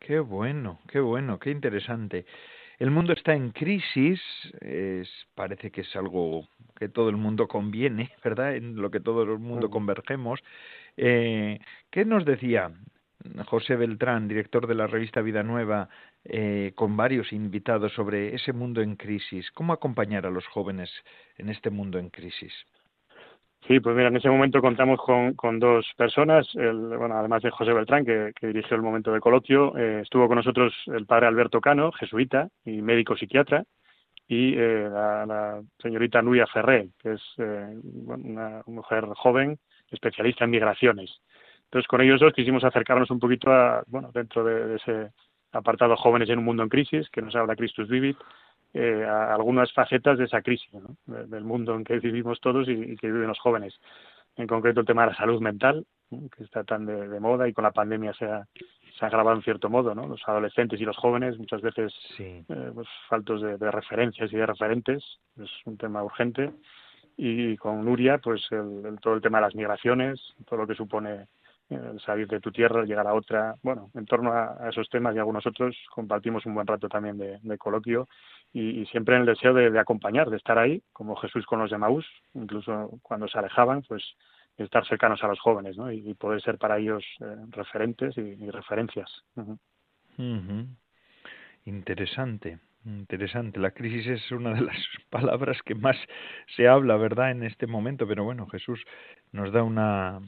[0.00, 2.26] Qué bueno, qué bueno, qué interesante.
[2.78, 4.20] El mundo está en crisis,
[4.60, 6.46] es, parece que es algo
[6.78, 8.54] que todo el mundo conviene, ¿verdad?
[8.54, 10.40] En lo que todo el mundo convergemos.
[10.96, 11.58] Eh,
[11.90, 12.70] ¿Qué nos decía
[13.46, 15.88] José Beltrán, director de la revista Vida Nueva,
[16.24, 19.50] eh, con varios invitados sobre ese mundo en crisis?
[19.52, 20.90] ¿Cómo acompañar a los jóvenes
[21.38, 22.52] en este mundo en crisis?
[23.66, 27.50] Sí, pues mira, en ese momento contamos con, con dos personas, el, bueno, además de
[27.50, 31.60] José Beltrán, que, dirigió el momento de coloquio, eh, estuvo con nosotros el padre Alberto
[31.60, 33.64] Cano, jesuita y médico psiquiatra,
[34.28, 39.58] y eh, la, señorita Nuria Ferré, que es eh, una mujer joven,
[39.90, 41.10] especialista en migraciones.
[41.64, 45.10] Entonces, con ellos dos quisimos acercarnos un poquito a, bueno, dentro de, ese
[45.50, 48.16] apartado Jóvenes en un mundo en crisis, que nos habla Christus Vivit,
[48.78, 50.70] eh, a algunas facetas de esa crisis
[51.06, 53.74] del mundo en que vivimos todos y, que viven los jóvenes.
[54.36, 57.64] En concreto el tema de la salud mental, que está tan de, moda y con
[57.64, 58.46] la pandemia se ha,
[58.98, 59.94] se ha agravado en cierto modo.
[59.94, 60.06] ¿no?
[60.06, 65.02] Los adolescentes y los jóvenes muchas veces eh, pues, faltos de, referencias y de referentes,
[65.42, 66.50] es un tema urgente.
[67.16, 71.28] Y con Nuria, pues el, todo el tema de las migraciones, todo lo que supone
[71.70, 73.54] el salir de tu tierra, llegar a otra.
[73.62, 77.56] Bueno, en torno a, esos temas y algunos otros compartimos un buen rato también de
[77.58, 78.06] coloquio
[78.58, 81.76] y, siempre en el deseo de, acompañar, de estar ahí, como Jesús con los de
[81.76, 84.02] Maús, incluso cuando se alejaban, pues
[84.56, 85.92] estar cercanos a los jóvenes ¿no?
[85.92, 89.10] y, poder ser para ellos eh, referentes y, referencias.
[91.66, 92.58] Interesante.
[92.86, 93.60] Interesante.
[93.60, 94.76] La crisis es una de las
[95.10, 95.96] palabras que más
[96.56, 98.82] se habla, ¿verdad?, en este momento, pero bueno, Jesús
[99.32, 100.20] nos da una,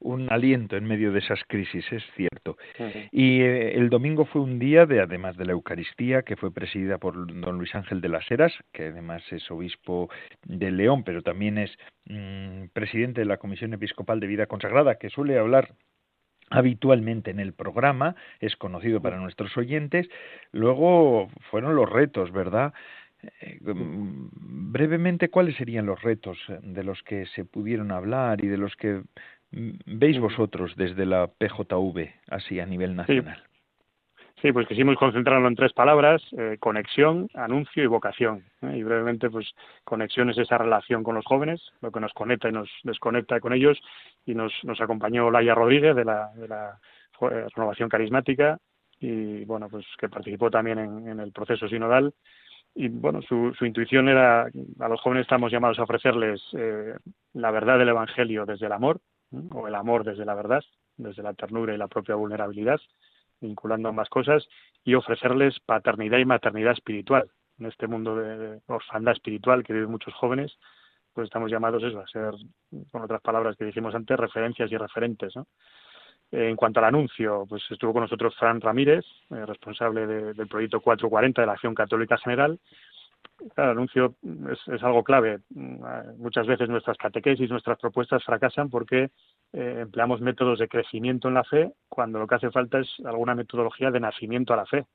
[0.00, 2.56] un aliento en medio de esas crisis, es cierto.
[3.12, 6.98] Y eh, el domingo fue un día de, además de la Eucaristía, que fue presidida
[6.98, 10.08] por don Luis Ángel de las Heras, que además es obispo
[10.44, 11.70] de León, pero también es
[12.06, 15.74] mm, presidente de la Comisión Episcopal de Vida Consagrada, que suele hablar
[16.50, 20.08] habitualmente en el programa, es conocido para nuestros oyentes.
[20.50, 22.72] Luego fueron los retos, ¿verdad?
[23.40, 28.56] Eh, mm, brevemente, ¿cuáles serían los retos de los que se pudieron hablar y de
[28.56, 29.02] los que
[29.52, 33.42] veis vosotros desde la PJV, así a nivel nacional?
[34.40, 38.44] Sí, pues quisimos concentrarlo en tres palabras, eh, conexión, anuncio y vocación.
[38.62, 38.78] ¿eh?
[38.78, 39.52] Y brevemente, pues
[39.84, 43.52] conexión es esa relación con los jóvenes, lo que nos conecta y nos desconecta con
[43.52, 43.78] ellos.
[44.24, 46.78] Y nos, nos acompañó Laia Rodríguez de la, de la
[47.20, 48.58] eh, Renovación Carismática
[48.98, 52.14] y, bueno, pues que participó también en, el proceso sinodal.
[52.74, 56.40] Y, bueno, su, su, intuición era, a los jóvenes estamos llamados a ofrecerles
[57.34, 59.00] la verdad del Evangelio desde el amor,
[59.52, 60.62] o el amor desde la verdad,
[60.96, 62.80] desde la ternura y la propia vulnerabilidad
[63.40, 64.46] vinculando ambas cosas,
[64.84, 67.30] y ofrecerles paternidad y maternidad espiritual.
[67.58, 70.56] En este mundo de orfandad espiritual que viven muchos jóvenes,
[71.12, 72.32] pues estamos llamados eso, a ser,
[72.90, 75.36] con otras palabras que dijimos antes, referencias y referentes.
[75.36, 75.46] ¿no?
[76.30, 81.42] En cuanto al anuncio, pues estuvo con nosotros Fran Ramírez, eh, responsable del proyecto 440
[81.42, 82.58] de la Acción Católica General.
[83.56, 84.14] El anuncio
[84.50, 85.40] es, es, algo clave.
[86.18, 89.10] Muchas veces nuestras catequesis, nuestras propuestas fracasan porque
[89.52, 93.34] eh, empleamos métodos de crecimiento en la fe cuando lo que hace falta es alguna
[93.34, 94.86] metodología de nacimiento a la fe.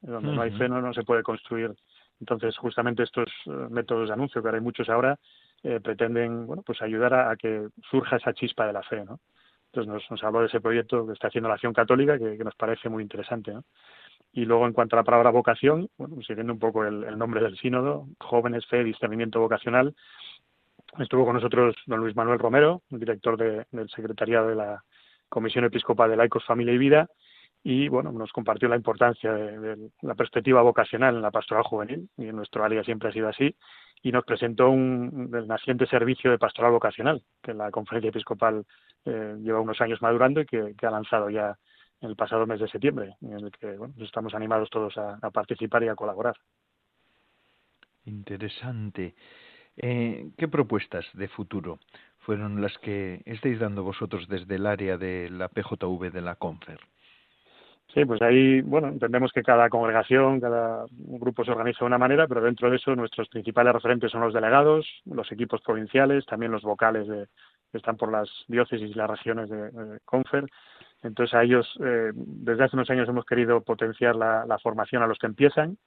[0.00, 1.74] Donde no hay fe no, no se puede construir.
[2.20, 5.18] Entonces, justamente estos eh, métodos de anuncio, que ahora hay muchos ahora,
[5.62, 9.04] eh, pretenden bueno, pues ayudar a, que surja esa chispa de la fe.
[9.04, 9.20] ¿no?
[9.72, 12.54] Entonces, nos, nos habló de ese proyecto que está haciendo la Acción Católica, que, nos
[12.54, 13.52] parece muy interesante.
[13.52, 13.64] ¿no?
[14.38, 17.58] Y luego, en cuanto a la palabra vocación, bueno, siguiendo un poco el, nombre del
[17.58, 19.96] sínodo, jóvenes, fe, discernimiento vocacional,
[20.98, 24.82] Estuvo con nosotros don Luis Manuel Romero, director del secretariado de la
[25.28, 27.08] Comisión Episcopal de Laicos, Familia y Vida,
[27.62, 32.28] y bueno, nos compartió la importancia de, la perspectiva vocacional en la pastoral juvenil, y
[32.28, 33.54] en nuestro área siempre ha sido así,
[34.02, 38.64] y nos presentó un, el naciente servicio de pastoral vocacional, que la Conferencia Episcopal
[39.04, 41.58] eh, lleva unos años madurando y que, ha lanzado ya
[42.00, 45.88] el pasado mes de septiembre, en el que bueno, estamos animados todos a participar y
[45.88, 46.36] a colaborar.
[48.08, 49.14] Interesante.
[49.76, 51.78] Eh, ¿Qué propuestas de futuro
[52.18, 56.80] fueron las que estáis dando vosotros desde el área de la PJV de la Confer?
[57.94, 62.26] Sí, pues ahí, bueno, entendemos que cada congregación, cada grupo se organiza de una manera,
[62.26, 66.62] pero dentro de eso nuestros principales referentes son los delegados, los equipos provinciales, también los
[66.62, 67.28] vocales de,
[67.70, 70.44] que están por las diócesis y las regiones de, Confer.
[71.02, 75.18] Entonces a ellos, eh, desde hace unos años hemos querido potenciar la formación a los
[75.18, 75.78] que empiezan,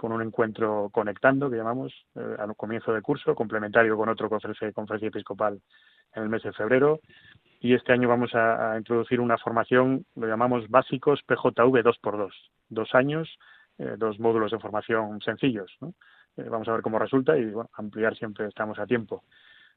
[0.00, 4.72] con un encuentro conectando, que llamamos, eh, al comienzo de curso, complementario con otro conferencia,
[4.72, 5.60] conferencia episcopal
[6.14, 7.00] en el mes de febrero.
[7.60, 12.30] Y este año vamos a, introducir una formación, lo llamamos básicos PJV 2x2,
[12.70, 13.28] dos años,
[13.76, 15.70] eh, dos módulos de formación sencillos.
[16.38, 19.24] Eh, vamos a ver cómo resulta y bueno, ampliar siempre estamos a tiempo.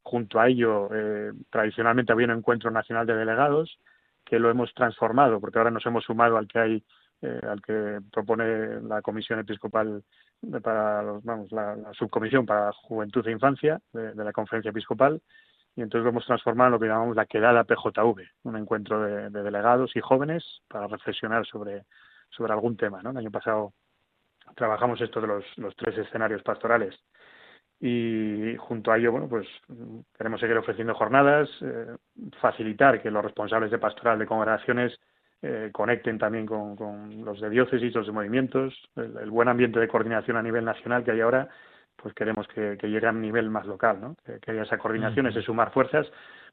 [0.02, 0.88] Junto a ello,
[1.50, 3.78] tradicionalmente había un encuentro nacional de delegados
[4.24, 6.84] que lo hemos transformado, porque ahora nos hemos sumado al que hay
[7.22, 10.02] eh, al que propone la Comisión Episcopal
[10.62, 15.22] para vamos, la, subcomisión para Juventud e Infancia de, la Conferencia Episcopal
[15.74, 19.30] y entonces lo hemos transformado en lo que llamamos la quedada PJV, un encuentro de,
[19.30, 21.86] delegados y jóvenes para reflexionar sobre,
[22.28, 23.02] sobre algún tema.
[23.02, 23.10] ¿no?
[23.10, 23.72] El año pasado
[24.54, 26.94] trabajamos esto de los, los tres escenarios pastorales
[27.86, 29.46] y junto a ello, bueno, pues
[30.16, 31.94] queremos seguir ofreciendo jornadas, eh,
[32.40, 34.98] facilitar que los responsables de pastoral de congregaciones
[35.42, 40.38] eh, conecten también con, los de diócesis, los de movimientos, el, buen ambiente de coordinación
[40.38, 41.46] a nivel nacional que hay ahora,
[41.94, 44.16] pues queremos que, llegue a un nivel más local, ¿no?
[44.24, 46.06] que, haya esa coordinación, ese sumar fuerzas,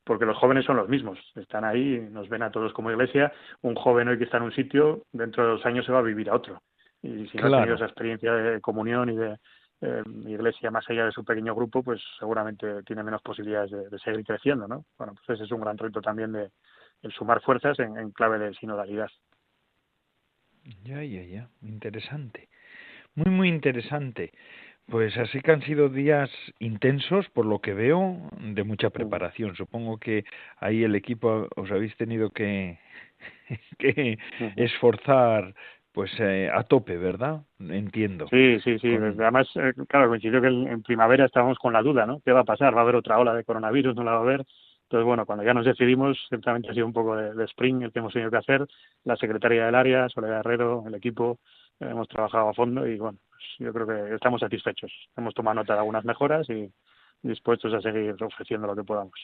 [0.04, 3.76] porque los jóvenes son los mismos, están ahí, nos ven a todos como iglesia, un
[3.76, 6.30] joven hoy que está en un sitio, dentro de dos años se va a vivir
[6.30, 6.62] a otro,
[7.02, 9.38] y si no ha tenido esa experiencia de comunión y de
[9.82, 14.00] eh, iglesia más allá de su pequeño grupo, pues seguramente tiene menos posibilidades de, de
[14.00, 14.86] seguir creciendo, ¿no?
[14.98, 16.50] Bueno, pues ese es un gran reto también de,
[17.02, 19.10] el sumar fuerzas en, clave de sinodalidad.
[20.84, 22.50] Ya, ya, ya, interesante.
[23.16, 24.32] Muy, muy interesante.
[24.88, 26.30] Pues así que han sido días
[26.60, 29.56] intensos, por lo que veo, de mucha preparación.
[29.56, 30.26] Supongo que
[30.58, 32.80] ahí el equipo os habéis tenido que,
[33.80, 34.18] que
[34.58, 35.54] esforzar
[35.92, 37.42] pues eh, a tope, ¿verdad?
[37.60, 38.28] Entiendo.
[38.30, 38.96] Sí, sí, sí.
[38.96, 42.22] Además, eh, claro, coincidió que en primavera estábamos con la duda, ¿no?
[42.24, 42.76] ¿Qué va a pasar?
[42.76, 43.96] ¿Va a haber otra ola de coronavirus?
[43.96, 44.46] ¿No la va a haber?
[44.92, 48.00] Entonces, bueno, cuando ya nos decidimos, ciertamente ha sido un poco de, spring el que
[48.00, 48.68] hemos tenido que hacer.
[49.06, 51.40] La secretaria del área, Soledad Herrero, el equipo,
[51.80, 54.92] eh, hemos trabajado a fondo y, bueno, pues yo creo que estamos satisfechos.
[55.16, 56.70] Hemos tomado nota de algunas mejoras y
[57.22, 59.18] dispuestos a seguir ofreciendo lo que podamos.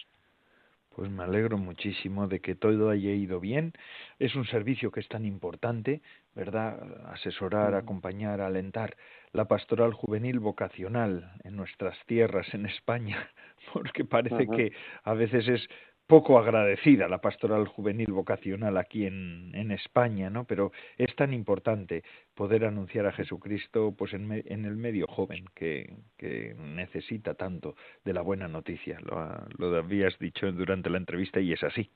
[0.98, 3.74] Pues me alegro muchísimo de que todo haya ido bien.
[4.18, 6.02] Es un servicio que es tan importante,
[6.34, 7.06] ¿verdad?
[7.14, 8.98] Asesorar, acompañar, alentar
[9.32, 13.30] la pastoral juvenil vocacional en nuestras tierras, en España,
[13.74, 14.72] porque parece que
[15.04, 15.70] a veces es
[16.08, 20.46] poco agradecida la pastoral juvenil vocacional aquí en, en España, ¿no?
[20.46, 22.04] Pero es tan importante
[22.34, 28.14] poder anunciar a Jesucristo pues en, en el medio joven que, que, necesita tanto de
[28.14, 29.00] la buena noticia.
[29.02, 31.92] Lo, lo habías dicho durante la entrevista y es así.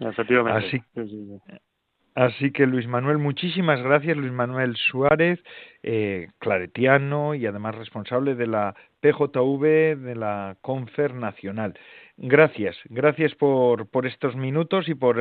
[0.00, 0.82] Efectivamente.
[0.96, 1.60] Así,
[2.14, 5.38] Así que Luis Manuel, muchísimas gracias, Luis Manuel Suárez,
[5.82, 11.78] eh, claretiano y además responsable de la PJV de la Confer Nacional.
[12.16, 15.16] Gracias, gracias por, por estos minutos y por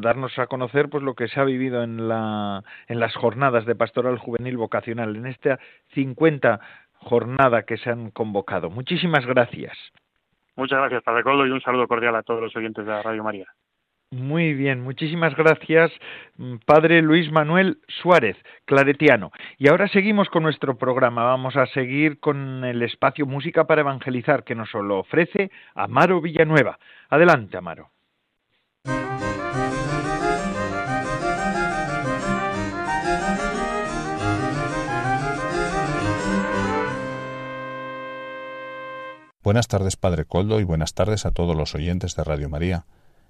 [0.00, 3.74] darnos a conocer pues lo que se ha vivido en, la, en las jornadas de
[3.74, 5.58] Pastoral Juvenil Vocacional, en esta
[5.94, 6.60] 50
[6.94, 8.70] jornada que se han convocado.
[8.70, 9.76] Muchísimas gracias.
[10.56, 13.46] Muchas gracias, Padre Coldo, y un saludo cordial a todos los oyentes de Radio María.
[14.10, 15.92] Muy bien, muchísimas gracias,
[16.38, 19.32] mm, Padre Luis Manuel Suárez, claretiano.
[19.58, 21.24] Y ahora seguimos con nuestro programa.
[21.24, 26.78] Vamos a seguir con el espacio Música para Evangelizar que nos lo ofrece Amaro Villanueva.
[27.10, 27.90] Adelante, Amaro.
[39.42, 42.84] Buenas tardes, Padre Coldo, y buenas tardes a todos los oyentes de Radio María.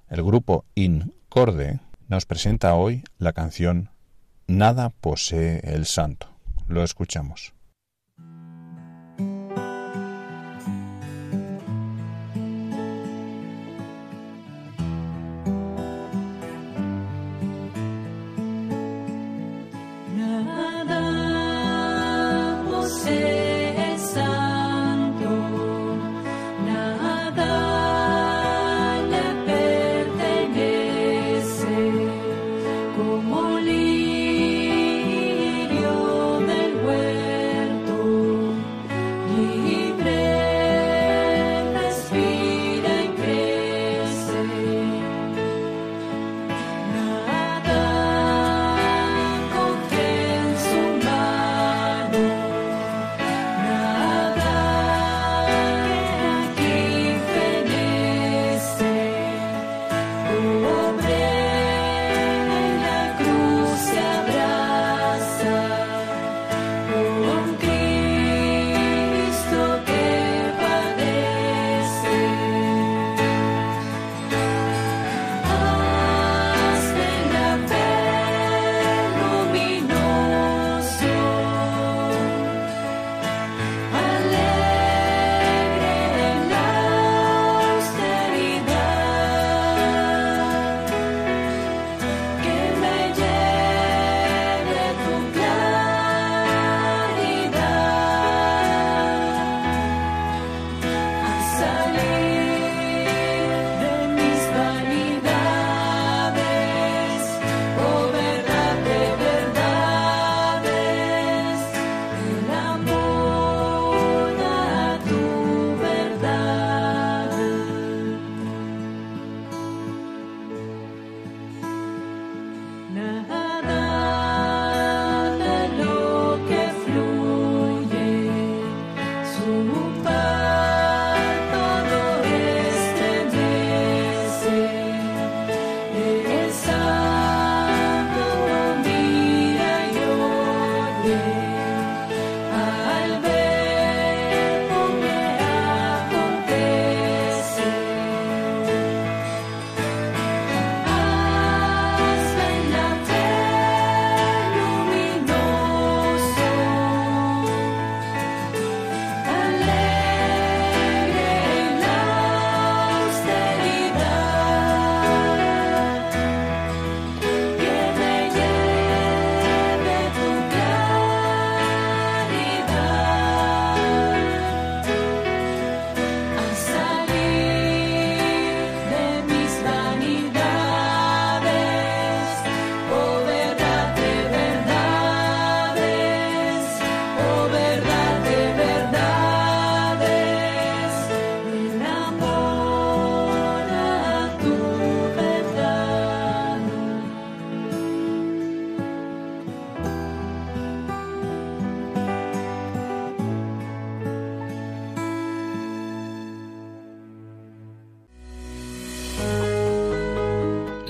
[0.08, 3.90] El grupo Incorde nos presenta hoy la canción
[4.46, 6.28] Nada posee el santo.
[6.66, 7.52] Lo escuchamos.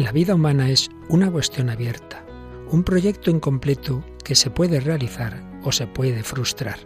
[0.08, 2.24] La vida humana es una cuestión abierta,
[2.70, 6.78] un proyecto incompleto que se puede realizar o se puede frustrar.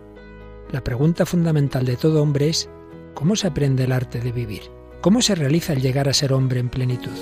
[0.72, 2.68] La pregunta fundamental de todo hombre es
[3.14, 4.62] ¿cómo se aprende el arte de vivir?
[5.00, 7.12] ¿Cómo se realiza el llegar a ser hombre en plenitud?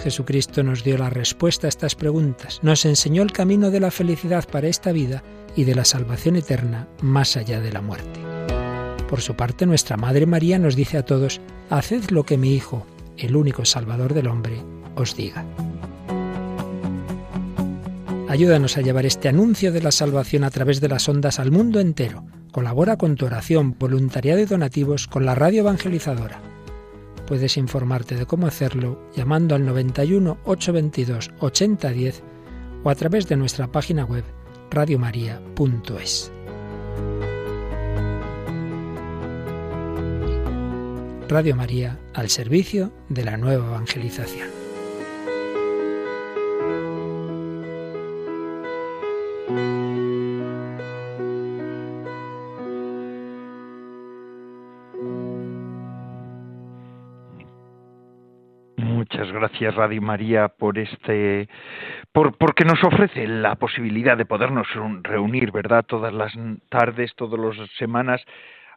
[0.00, 4.48] Jesucristo nos dio la respuesta a estas preguntas, nos enseñó el camino de la felicidad
[4.48, 5.24] para esta vida
[5.56, 8.29] y de la salvación eterna más allá de la muerte.
[9.10, 12.86] Por su parte, nuestra Madre María nos dice a todos, Haced lo que mi Hijo,
[13.18, 14.62] el único Salvador del hombre,
[14.94, 15.44] os diga.
[18.28, 21.80] Ayúdanos a llevar este anuncio de la salvación a través de las ondas al mundo
[21.80, 22.24] entero.
[22.52, 26.40] Colabora con tu oración, voluntariado y donativos con la radio evangelizadora
[27.30, 32.24] puedes informarte de cómo hacerlo llamando al 91 822 8010
[32.82, 34.24] o a través de nuestra página web
[34.72, 36.32] radiomaria.es.
[41.30, 44.48] Radio María al servicio de la nueva evangelización.
[59.40, 61.48] gracias Radio María por este
[62.12, 64.66] por porque nos ofrece la posibilidad de podernos
[65.02, 65.84] reunir, ¿verdad?
[65.86, 66.32] Todas las
[66.68, 68.20] tardes, todas las semanas,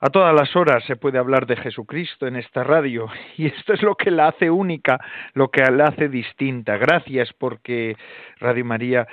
[0.03, 3.81] a todas las horas se puede hablar de Jesucristo en esta radio y esto es
[3.81, 4.99] lo que la hace única,
[5.33, 6.75] lo que la hace distinta.
[6.75, 7.95] Gracias porque
[8.37, 9.07] Radio María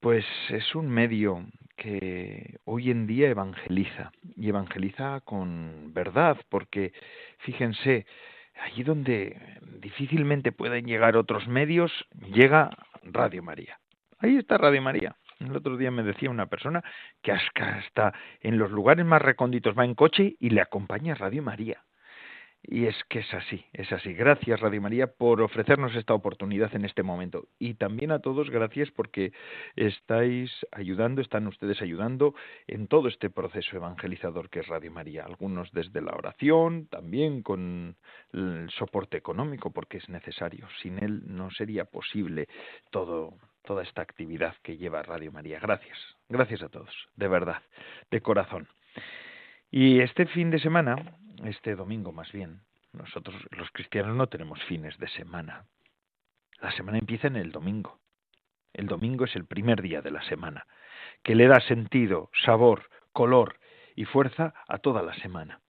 [0.00, 1.44] pues es un medio
[1.76, 6.94] que hoy en día evangeliza y evangeliza con verdad porque
[7.40, 8.06] fíjense
[8.64, 9.36] allí donde
[9.82, 11.92] difícilmente pueden llegar otros medios,
[12.32, 12.70] llega
[13.02, 13.78] Radio María.
[14.20, 15.14] Ahí está Radio María.
[15.40, 16.84] El otro día me decía una persona
[17.22, 21.82] que hasta en los lugares más recónditos va en coche y le acompaña Radio María.
[22.62, 24.12] Y es que es así, es así.
[24.12, 27.48] Gracias Radio María por ofrecernos esta oportunidad en este momento.
[27.58, 29.32] Y también a todos gracias porque
[29.76, 32.34] estáis ayudando, están ustedes ayudando
[32.66, 35.24] en todo este proceso evangelizador que es Radio María.
[35.24, 37.96] Algunos desde la oración, también con
[38.34, 40.68] el soporte económico porque es necesario.
[40.82, 42.46] Sin él no sería posible
[42.90, 43.38] todo,
[43.70, 45.60] toda esta actividad que lleva Radio María.
[45.60, 45.96] Gracias,
[46.28, 47.62] gracias a todos, de verdad,
[48.10, 48.66] de corazón.
[49.70, 50.96] Y este fin de semana
[51.44, 52.62] este domingo más bien.
[52.92, 55.66] Nosotros los cristianos no tenemos fines de semana.
[56.60, 58.00] La semana empieza en el domingo.
[58.72, 60.66] El domingo es el primer día de la semana,
[61.22, 63.60] que le da sentido, sabor, color
[63.94, 65.60] y fuerza a toda la semana.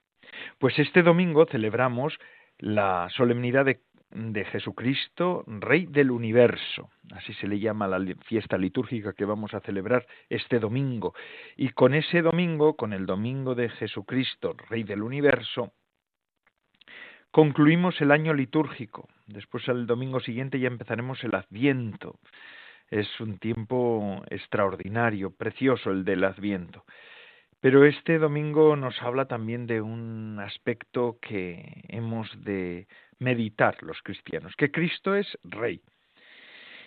[0.57, 2.17] Pues este domingo celebramos
[2.57, 3.83] la solemnidad de,
[4.13, 6.89] de, Jesucristo, Rey del Universo.
[7.11, 11.13] Así se le llama la fiesta litúrgica que vamos a celebrar este domingo.
[11.57, 15.73] Y con ese domingo, con el domingo de Jesucristo, Rey del Universo,
[17.31, 19.07] concluimos el año litúrgico.
[19.27, 22.19] Después, el domingo siguiente, ya empezaremos el Adviento.
[22.89, 26.83] Es un tiempo extraordinario, precioso el del Adviento.
[27.61, 32.87] Pero este domingo nos habla también de un aspecto que hemos de
[33.19, 35.79] meditar los cristianos, que Cristo es Rey.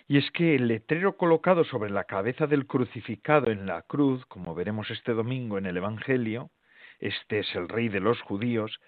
[0.07, 4.53] Y es que el letrero colocado sobre la cabeza del crucificado en la cruz, como
[4.53, 6.51] veremos este domingo en el Evangelio,
[6.99, 8.79] este es el Rey de los judíos,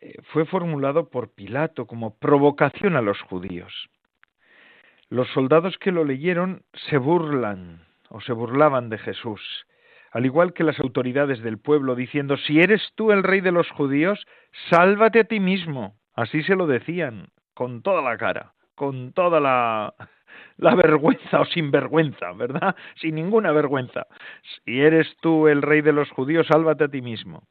[0.00, 3.90] eh, fue formulado por Pilato como provocación a los judíos.
[5.10, 9.66] Los soldados que lo leyeron se burlan o se burlaban de Jesús,
[10.12, 13.70] al igual que las autoridades del pueblo, diciendo, si eres tú el rey de los
[13.70, 14.24] judíos,
[14.68, 15.96] sálvate a ti mismo.
[16.14, 19.94] Así se lo decían, con toda la cara, con toda la,
[20.58, 22.76] la vergüenza o sin vergüenza, ¿verdad?
[22.96, 24.06] Sin ninguna vergüenza.
[24.42, 27.44] Si eres tú el rey de los judíos, sálvate a ti mismo.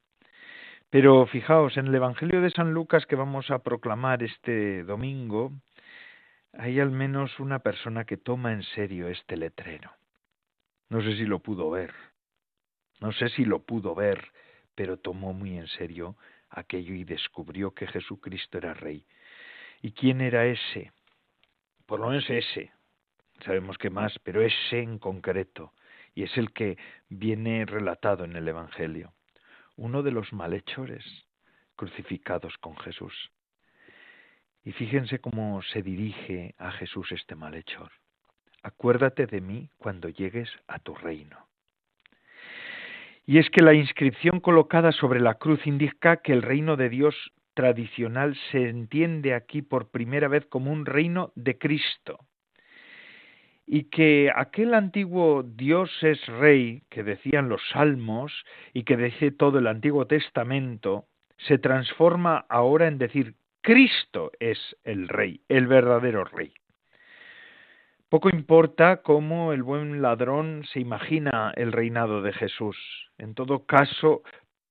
[0.91, 5.51] Pero fijaos, en el Evangelio de San Lucas que vamos a proclamar este domingo,
[6.53, 9.91] hay al menos una persona que toma en serio este letrero.
[10.89, 11.93] No sé si lo pudo ver,
[13.01, 14.31] no sé si lo pudo ver,
[14.75, 16.15] pero tomó muy en serio
[16.49, 19.05] aquello y descubrió que Jesucristo era rey.
[19.81, 20.91] ¿Y quién era ese?
[21.85, 22.71] Por lo menos ese.
[23.43, 25.73] Sabemos que más, pero ese en concreto.
[26.13, 26.77] Y es el que
[27.09, 29.13] viene relatado en el Evangelio
[29.81, 31.03] uno de los malhechores
[31.75, 33.31] crucificados con Jesús.
[34.63, 37.91] Y fíjense cómo se dirige a Jesús este malhechor.
[38.61, 41.50] Acuérdate de mí cuando llegues a tu reino.
[43.25, 47.15] Y es que la inscripción colocada sobre la cruz indica que el reino de Dios
[47.53, 52.19] tradicional se entiende aquí por primera vez como un reino de Cristo,
[53.67, 58.33] y que aquel antiguo Dios es rey que decían los salmos
[58.73, 61.05] y que dice todo el Antiguo Testamento,
[61.37, 66.53] se transforma ahora en decir Cristo es el rey, el verdadero rey.
[68.11, 72.75] Poco importa cómo el buen ladrón se imagina el reinado de Jesús.
[73.17, 74.21] En todo caso,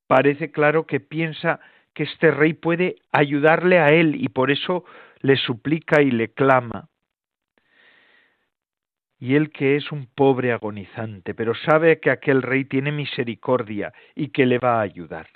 [0.07, 1.59] parece claro que piensa
[1.95, 4.85] que este rey puede ayudarle a él y por eso
[5.23, 6.91] le suplica y le clama.
[9.19, 14.29] Y él que es un pobre agonizante, pero sabe que aquel rey tiene misericordia y
[14.29, 15.29] que le va a ayudar.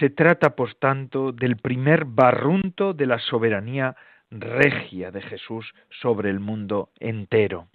[0.00, 3.94] Se trata, por tanto, del primer barrunto de la soberanía
[4.32, 7.68] regia de Jesús sobre el mundo entero.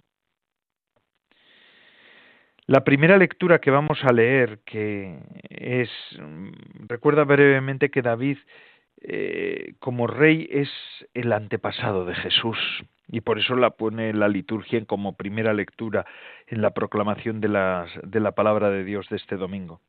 [2.66, 5.88] La primera lectura que vamos a leer, que es,
[6.86, 8.38] recuerda brevemente que David
[9.00, 10.68] eh, como rey es
[11.14, 12.58] el antepasado de Jesús
[13.06, 16.04] y por eso la pone la liturgia como primera lectura
[16.46, 17.48] en la proclamación de,
[18.02, 19.80] de la palabra de Dios de este domingo.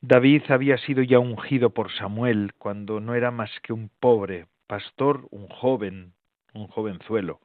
[0.00, 5.26] David había sido ya ungido por Samuel cuando no era más que un pobre pastor,
[5.30, 6.12] un joven,
[6.54, 7.40] un jovenzuelo,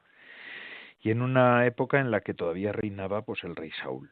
[1.01, 4.11] y en una época en la que todavía reinaba pues el rey Saúl.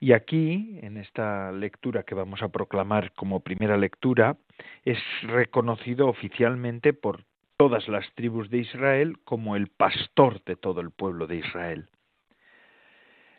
[0.00, 4.36] Y aquí, en esta lectura que vamos a proclamar como primera lectura,
[4.84, 7.24] es reconocido oficialmente por
[7.56, 11.88] todas las tribus de Israel como el pastor de todo el pueblo de Israel.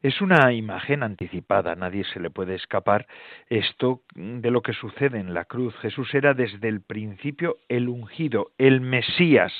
[0.02, 3.08] Es una imagen anticipada, nadie se le puede escapar
[3.50, 5.76] esto de lo que sucede en la cruz.
[5.78, 9.54] Jesús era desde el principio el ungido, el Mesías,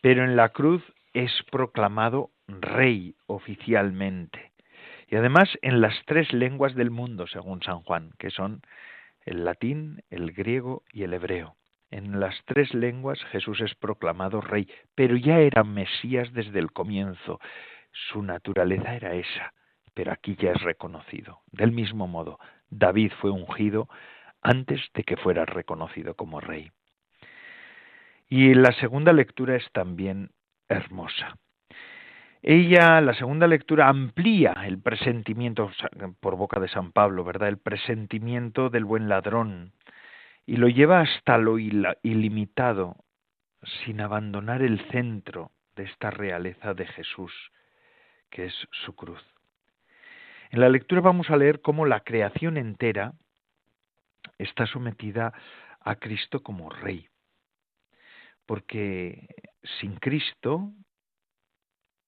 [0.00, 0.82] pero en la cruz
[1.12, 4.52] es proclamado rey oficialmente
[5.08, 8.62] y además en las tres lenguas del mundo, según San Juan, que son
[9.24, 11.56] el latín, el griego y el hebreo.
[11.90, 17.38] En las tres lenguas Jesús es proclamado rey, pero ya era Mesías desde el comienzo.
[17.94, 19.54] Su naturaleza era esa,
[19.94, 21.40] pero aquí ya es reconocido.
[21.52, 22.38] Del mismo modo,
[22.68, 23.88] David fue ungido
[24.42, 26.70] antes de que fuera reconocido como rey.
[28.28, 30.30] Y la segunda lectura es también
[30.68, 31.36] hermosa.
[32.42, 35.70] Ella, la segunda lectura, amplía el presentimiento,
[36.20, 37.48] por boca de San Pablo, ¿verdad?
[37.48, 39.72] El presentimiento del buen ladrón
[40.46, 42.96] y lo lleva hasta lo ilimitado,
[43.84, 47.32] sin abandonar el centro de esta realeza de Jesús,
[48.34, 49.22] que es su cruz.
[50.50, 53.14] En la lectura vamos a leer cómo la creación entera
[54.38, 55.32] está sometida
[55.80, 57.08] a Cristo como Rey.
[58.44, 59.28] Porque
[59.78, 60.72] sin Cristo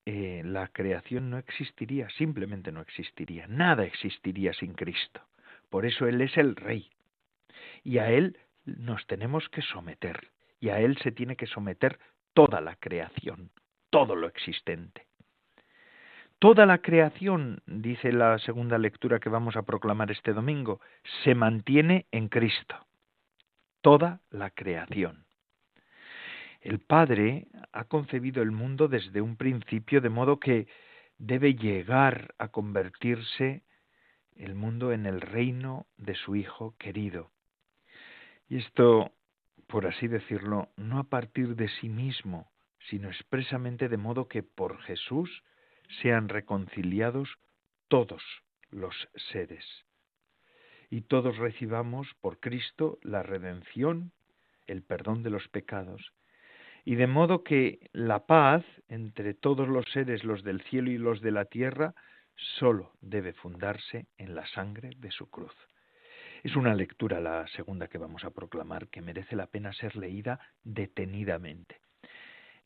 [0.05, 5.21] eh, la creación no existiría, simplemente no existiría, nada existiría sin Cristo.
[5.71, 6.91] Por eso Él es el Rey.
[7.85, 12.01] Y a Él nos tenemos que someter, y a Él se tiene que someter
[12.35, 13.51] toda la creación,
[13.91, 15.06] todo lo existente.
[16.39, 20.81] Toda la creación, dice la segunda lectura que vamos a proclamar este domingo,
[21.25, 22.77] se mantiene en Cristo.
[23.81, 25.25] Toda la creación.
[26.61, 30.67] El Padre ha concebido el mundo desde un principio de modo que
[31.17, 33.63] debe llegar a convertirse
[34.35, 37.31] el mundo en el reino de su Hijo querido.
[38.47, 39.11] Y esto,
[39.69, 42.51] por así decirlo, no a partir de sí mismo,
[42.91, 45.43] sino expresamente de modo que por Jesús
[46.03, 47.29] sean reconciliados
[47.89, 48.23] todos
[48.71, 48.95] los
[49.33, 49.65] seres.
[50.91, 54.13] Y todos recibamos por Cristo la redención,
[54.67, 56.13] el perdón de los pecados
[56.87, 61.21] y de modo que la paz entre todos los seres, los del cielo y los
[61.21, 61.95] de la tierra,
[62.37, 65.53] sólo debe fundarse en la sangre de su cruz.
[66.45, 70.39] Es una lectura, la segunda que vamos a proclamar, que merece la pena ser leída
[70.63, 71.81] detenidamente.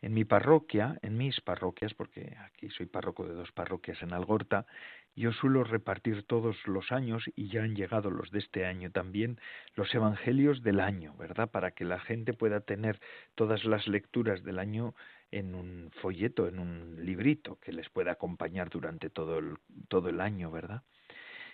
[0.03, 4.67] En mi parroquia, en mis parroquias, porque aquí soy párroco de dos parroquias en Algorta,
[5.15, 9.39] yo suelo repartir todos los años, y ya han llegado los de este año también,
[9.75, 11.51] los evangelios del año, ¿verdad?
[11.51, 13.01] Para que la gente pueda tener
[13.35, 14.95] todas las lecturas del año
[15.31, 19.57] en un folleto, en un librito que les pueda acompañar durante todo el,
[19.89, 20.83] todo el año, ¿verdad?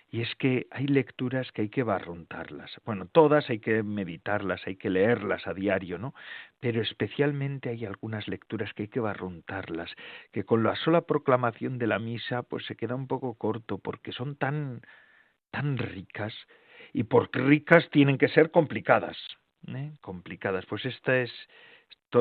[0.09, 2.71] Y es que hay lecturas que hay que barruntarlas.
[2.85, 6.13] Bueno, todas hay que meditarlas, hay que leerlas a diario, ¿no?
[6.61, 9.93] Pero especialmente hay algunas lecturas que hay que barruntarlas,
[10.31, 14.13] que con la sola proclamación de la misa pues se queda un poco corto porque
[14.13, 14.81] son tan
[15.51, 16.33] tan ricas
[16.93, 19.17] y porque ricas tienen que ser complicadas,
[19.67, 19.91] ¿eh?
[20.01, 20.65] complicadas.
[20.65, 21.31] Pues esta es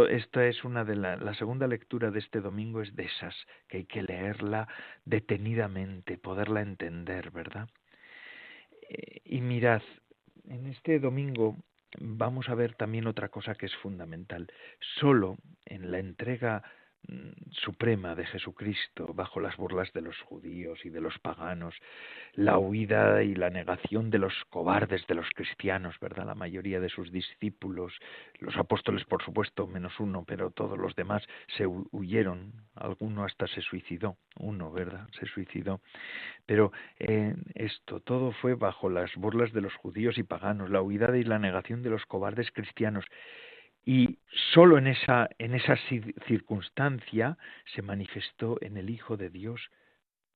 [0.09, 3.35] esta es una de la, la segunda lectura de este domingo es de esas
[3.69, 4.69] que hay que leerla
[5.05, 7.69] detenidamente, poderla entender, ¿verdad?
[8.89, 9.83] Eh, y mirad,
[10.49, 11.57] en este domingo
[11.99, 14.53] vamos a ver también otra cosa que es fundamental.
[15.01, 16.63] Solo en la entrega
[17.53, 21.75] suprema de Jesucristo bajo las burlas de los judíos y de los paganos,
[22.35, 26.27] la huida y la negación de los cobardes de los cristianos, ¿verdad?
[26.27, 27.93] La mayoría de sus discípulos,
[28.41, 31.27] los apóstoles por supuesto, menos uno, pero todos los demás
[31.57, 35.09] se huyeron, alguno hasta se suicidó, uno, ¿verdad?
[35.19, 35.81] Se suicidó.
[36.45, 41.17] Pero eh, esto, todo fue bajo las burlas de los judíos y paganos, la huida
[41.17, 43.05] y la negación de los cobardes cristianos.
[43.89, 44.19] Y
[44.53, 45.77] sólo en esa, en esa
[46.27, 47.39] circunstancia
[47.73, 49.71] se manifestó en el Hijo de Dios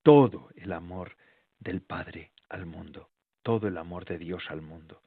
[0.05, 1.17] todo el amor
[1.59, 3.11] del Padre al mundo,
[3.43, 5.03] todo el amor de Dios al mundo.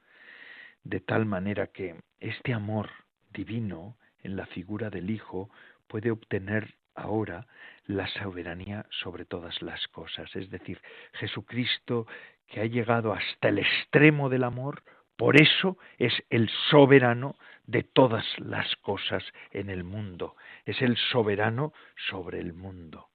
[0.82, 2.90] De tal manera que este amor
[3.32, 5.48] divino en la figura del Hijo
[5.88, 7.46] puede obtener ahora
[7.86, 10.36] la soberanía sobre todas las cosas.
[10.36, 10.82] Es decir,
[11.14, 12.06] Jesucristo
[12.46, 14.82] que ha llegado hasta el extremo del amor,
[15.16, 17.36] por eso es el soberano
[17.66, 21.72] de todas las cosas en el mundo, es el soberano
[22.08, 23.08] sobre el mundo.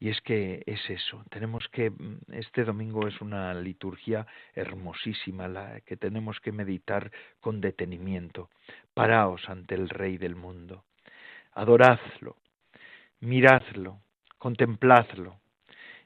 [0.00, 5.80] Y es que es eso, tenemos que, mm, este domingo es una liturgia hermosísima, la
[5.80, 8.48] que tenemos que meditar con detenimiento.
[8.94, 10.84] Paraos ante el Rey del mundo,
[11.52, 12.36] adoradlo,
[13.20, 14.00] miradlo,
[14.38, 15.40] contempladlo,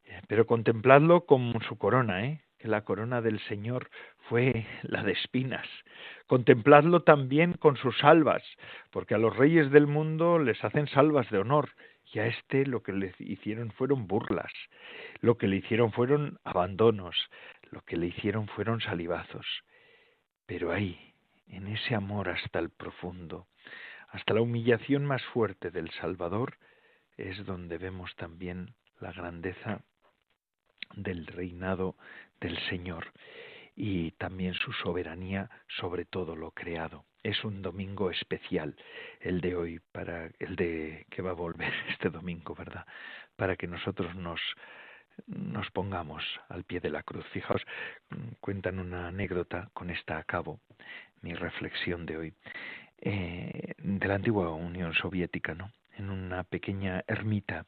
[0.07, 2.40] eh, pero contempladlo con su corona, ¿eh?
[2.59, 3.90] que la corona del Señor
[4.32, 5.68] fue la de espinas.
[6.26, 8.42] Contempladlo también con sus salvas,
[8.90, 11.68] porque a los reyes del mundo les hacen salvas de honor,
[12.14, 14.50] y a este lo que le hicieron fueron burlas,
[15.20, 17.14] lo que le hicieron fueron abandonos,
[17.70, 19.44] lo que le hicieron fueron salivazos.
[20.46, 21.12] Pero ahí,
[21.48, 23.48] en ese amor hasta el profundo,
[24.08, 26.56] hasta la humillación más fuerte del Salvador,
[27.18, 29.82] es donde vemos también la grandeza
[30.96, 31.96] del reinado
[32.40, 33.12] del Señor
[33.74, 35.50] y también su soberanía
[35.80, 37.04] sobre todo lo creado.
[37.22, 38.76] Es un domingo especial
[39.20, 42.86] el de hoy para el de que va a volver este domingo, ¿verdad?
[43.36, 44.40] Para que nosotros nos
[45.26, 47.26] nos pongamos al pie de la cruz.
[47.32, 47.62] Fijaos,
[48.40, 50.60] cuentan una anécdota, con esta acabo
[51.20, 52.34] mi reflexión de hoy,
[52.98, 55.72] eh, de la antigua Unión Soviética, ¿no?
[55.96, 57.66] En una pequeña ermita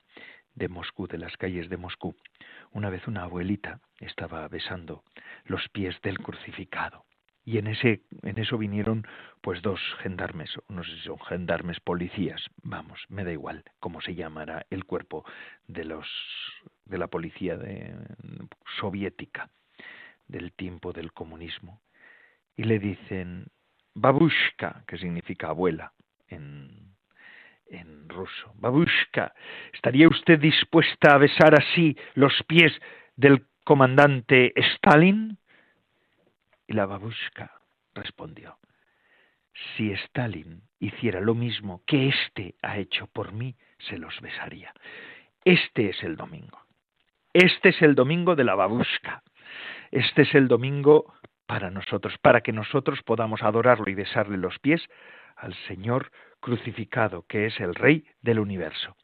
[0.54, 2.14] de Moscú, de las calles de Moscú,
[2.72, 5.04] una vez una abuelita estaba besando
[5.44, 7.04] los pies del crucificado.
[7.46, 9.06] Y en ese, en eso vinieron
[9.42, 14.14] pues dos gendarmes, no sé si son gendarmes policías, vamos, me da igual cómo se
[14.14, 15.24] llamará el cuerpo
[15.66, 16.06] de los
[16.86, 17.94] de la policía de,
[18.78, 19.50] soviética
[20.26, 21.80] del tiempo del comunismo.
[22.56, 23.48] Y le dicen
[23.94, 25.92] babushka, que significa abuela
[26.28, 26.83] en
[27.68, 28.52] en ruso.
[28.56, 29.34] Babushka,
[29.72, 32.72] ¿estaría usted dispuesta a besar así los pies
[33.16, 35.38] del comandante Stalin?
[36.66, 37.52] Y la babushka
[37.94, 38.58] respondió,
[39.76, 44.72] si Stalin hiciera lo mismo que éste ha hecho por mí, se los besaría.
[45.44, 46.58] Este es el domingo.
[47.32, 49.22] Este es el domingo de la babushka.
[49.90, 51.14] Este es el domingo
[51.46, 54.82] para nosotros, para que nosotros podamos adorarlo y besarle los pies
[55.36, 58.96] al Señor crucificado, que es el Rey del universo.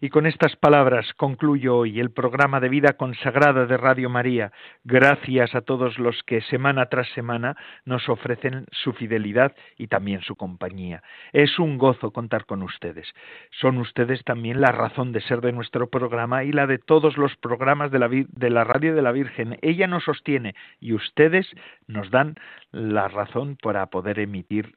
[0.00, 4.52] Y con estas palabras concluyo hoy el programa de vida consagrada de Radio María.
[4.84, 10.36] Gracias a todos los que semana tras semana nos ofrecen su fidelidad y también su
[10.36, 11.02] compañía.
[11.32, 13.12] Es un gozo contar con ustedes.
[13.50, 17.36] Son ustedes también la razón de ser de nuestro programa y la de todos los
[17.36, 19.58] programas de la, de la Radio de la Virgen.
[19.62, 21.46] Ella nos sostiene y ustedes
[21.86, 22.34] nos dan
[22.72, 24.74] la razón para poder emitir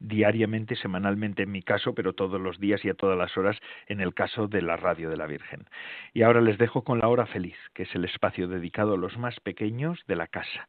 [0.00, 4.00] diariamente, semanalmente en mi caso, pero todos los días y a todas las horas en
[4.00, 5.66] el caso de la radio de la Virgen.
[6.12, 9.16] Y ahora les dejo con la hora feliz, que es el espacio dedicado a los
[9.18, 10.68] más pequeños de la casa.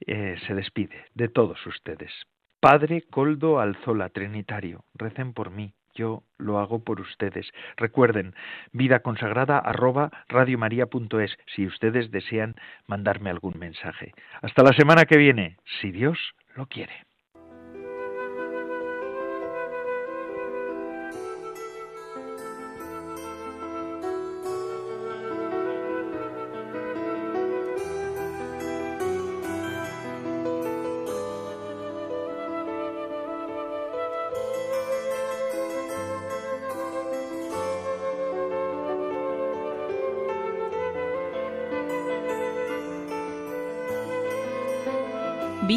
[0.00, 2.12] Eh, se despide de todos ustedes.
[2.60, 7.50] Padre Coldo Alzola Trinitario, recen por mí, yo lo hago por ustedes.
[7.76, 8.34] Recuerden,
[8.72, 12.54] vida consagrada arroba radiomaria.es si ustedes desean
[12.86, 14.12] mandarme algún mensaje.
[14.40, 16.18] Hasta la semana que viene, si Dios
[16.54, 17.04] lo quiere.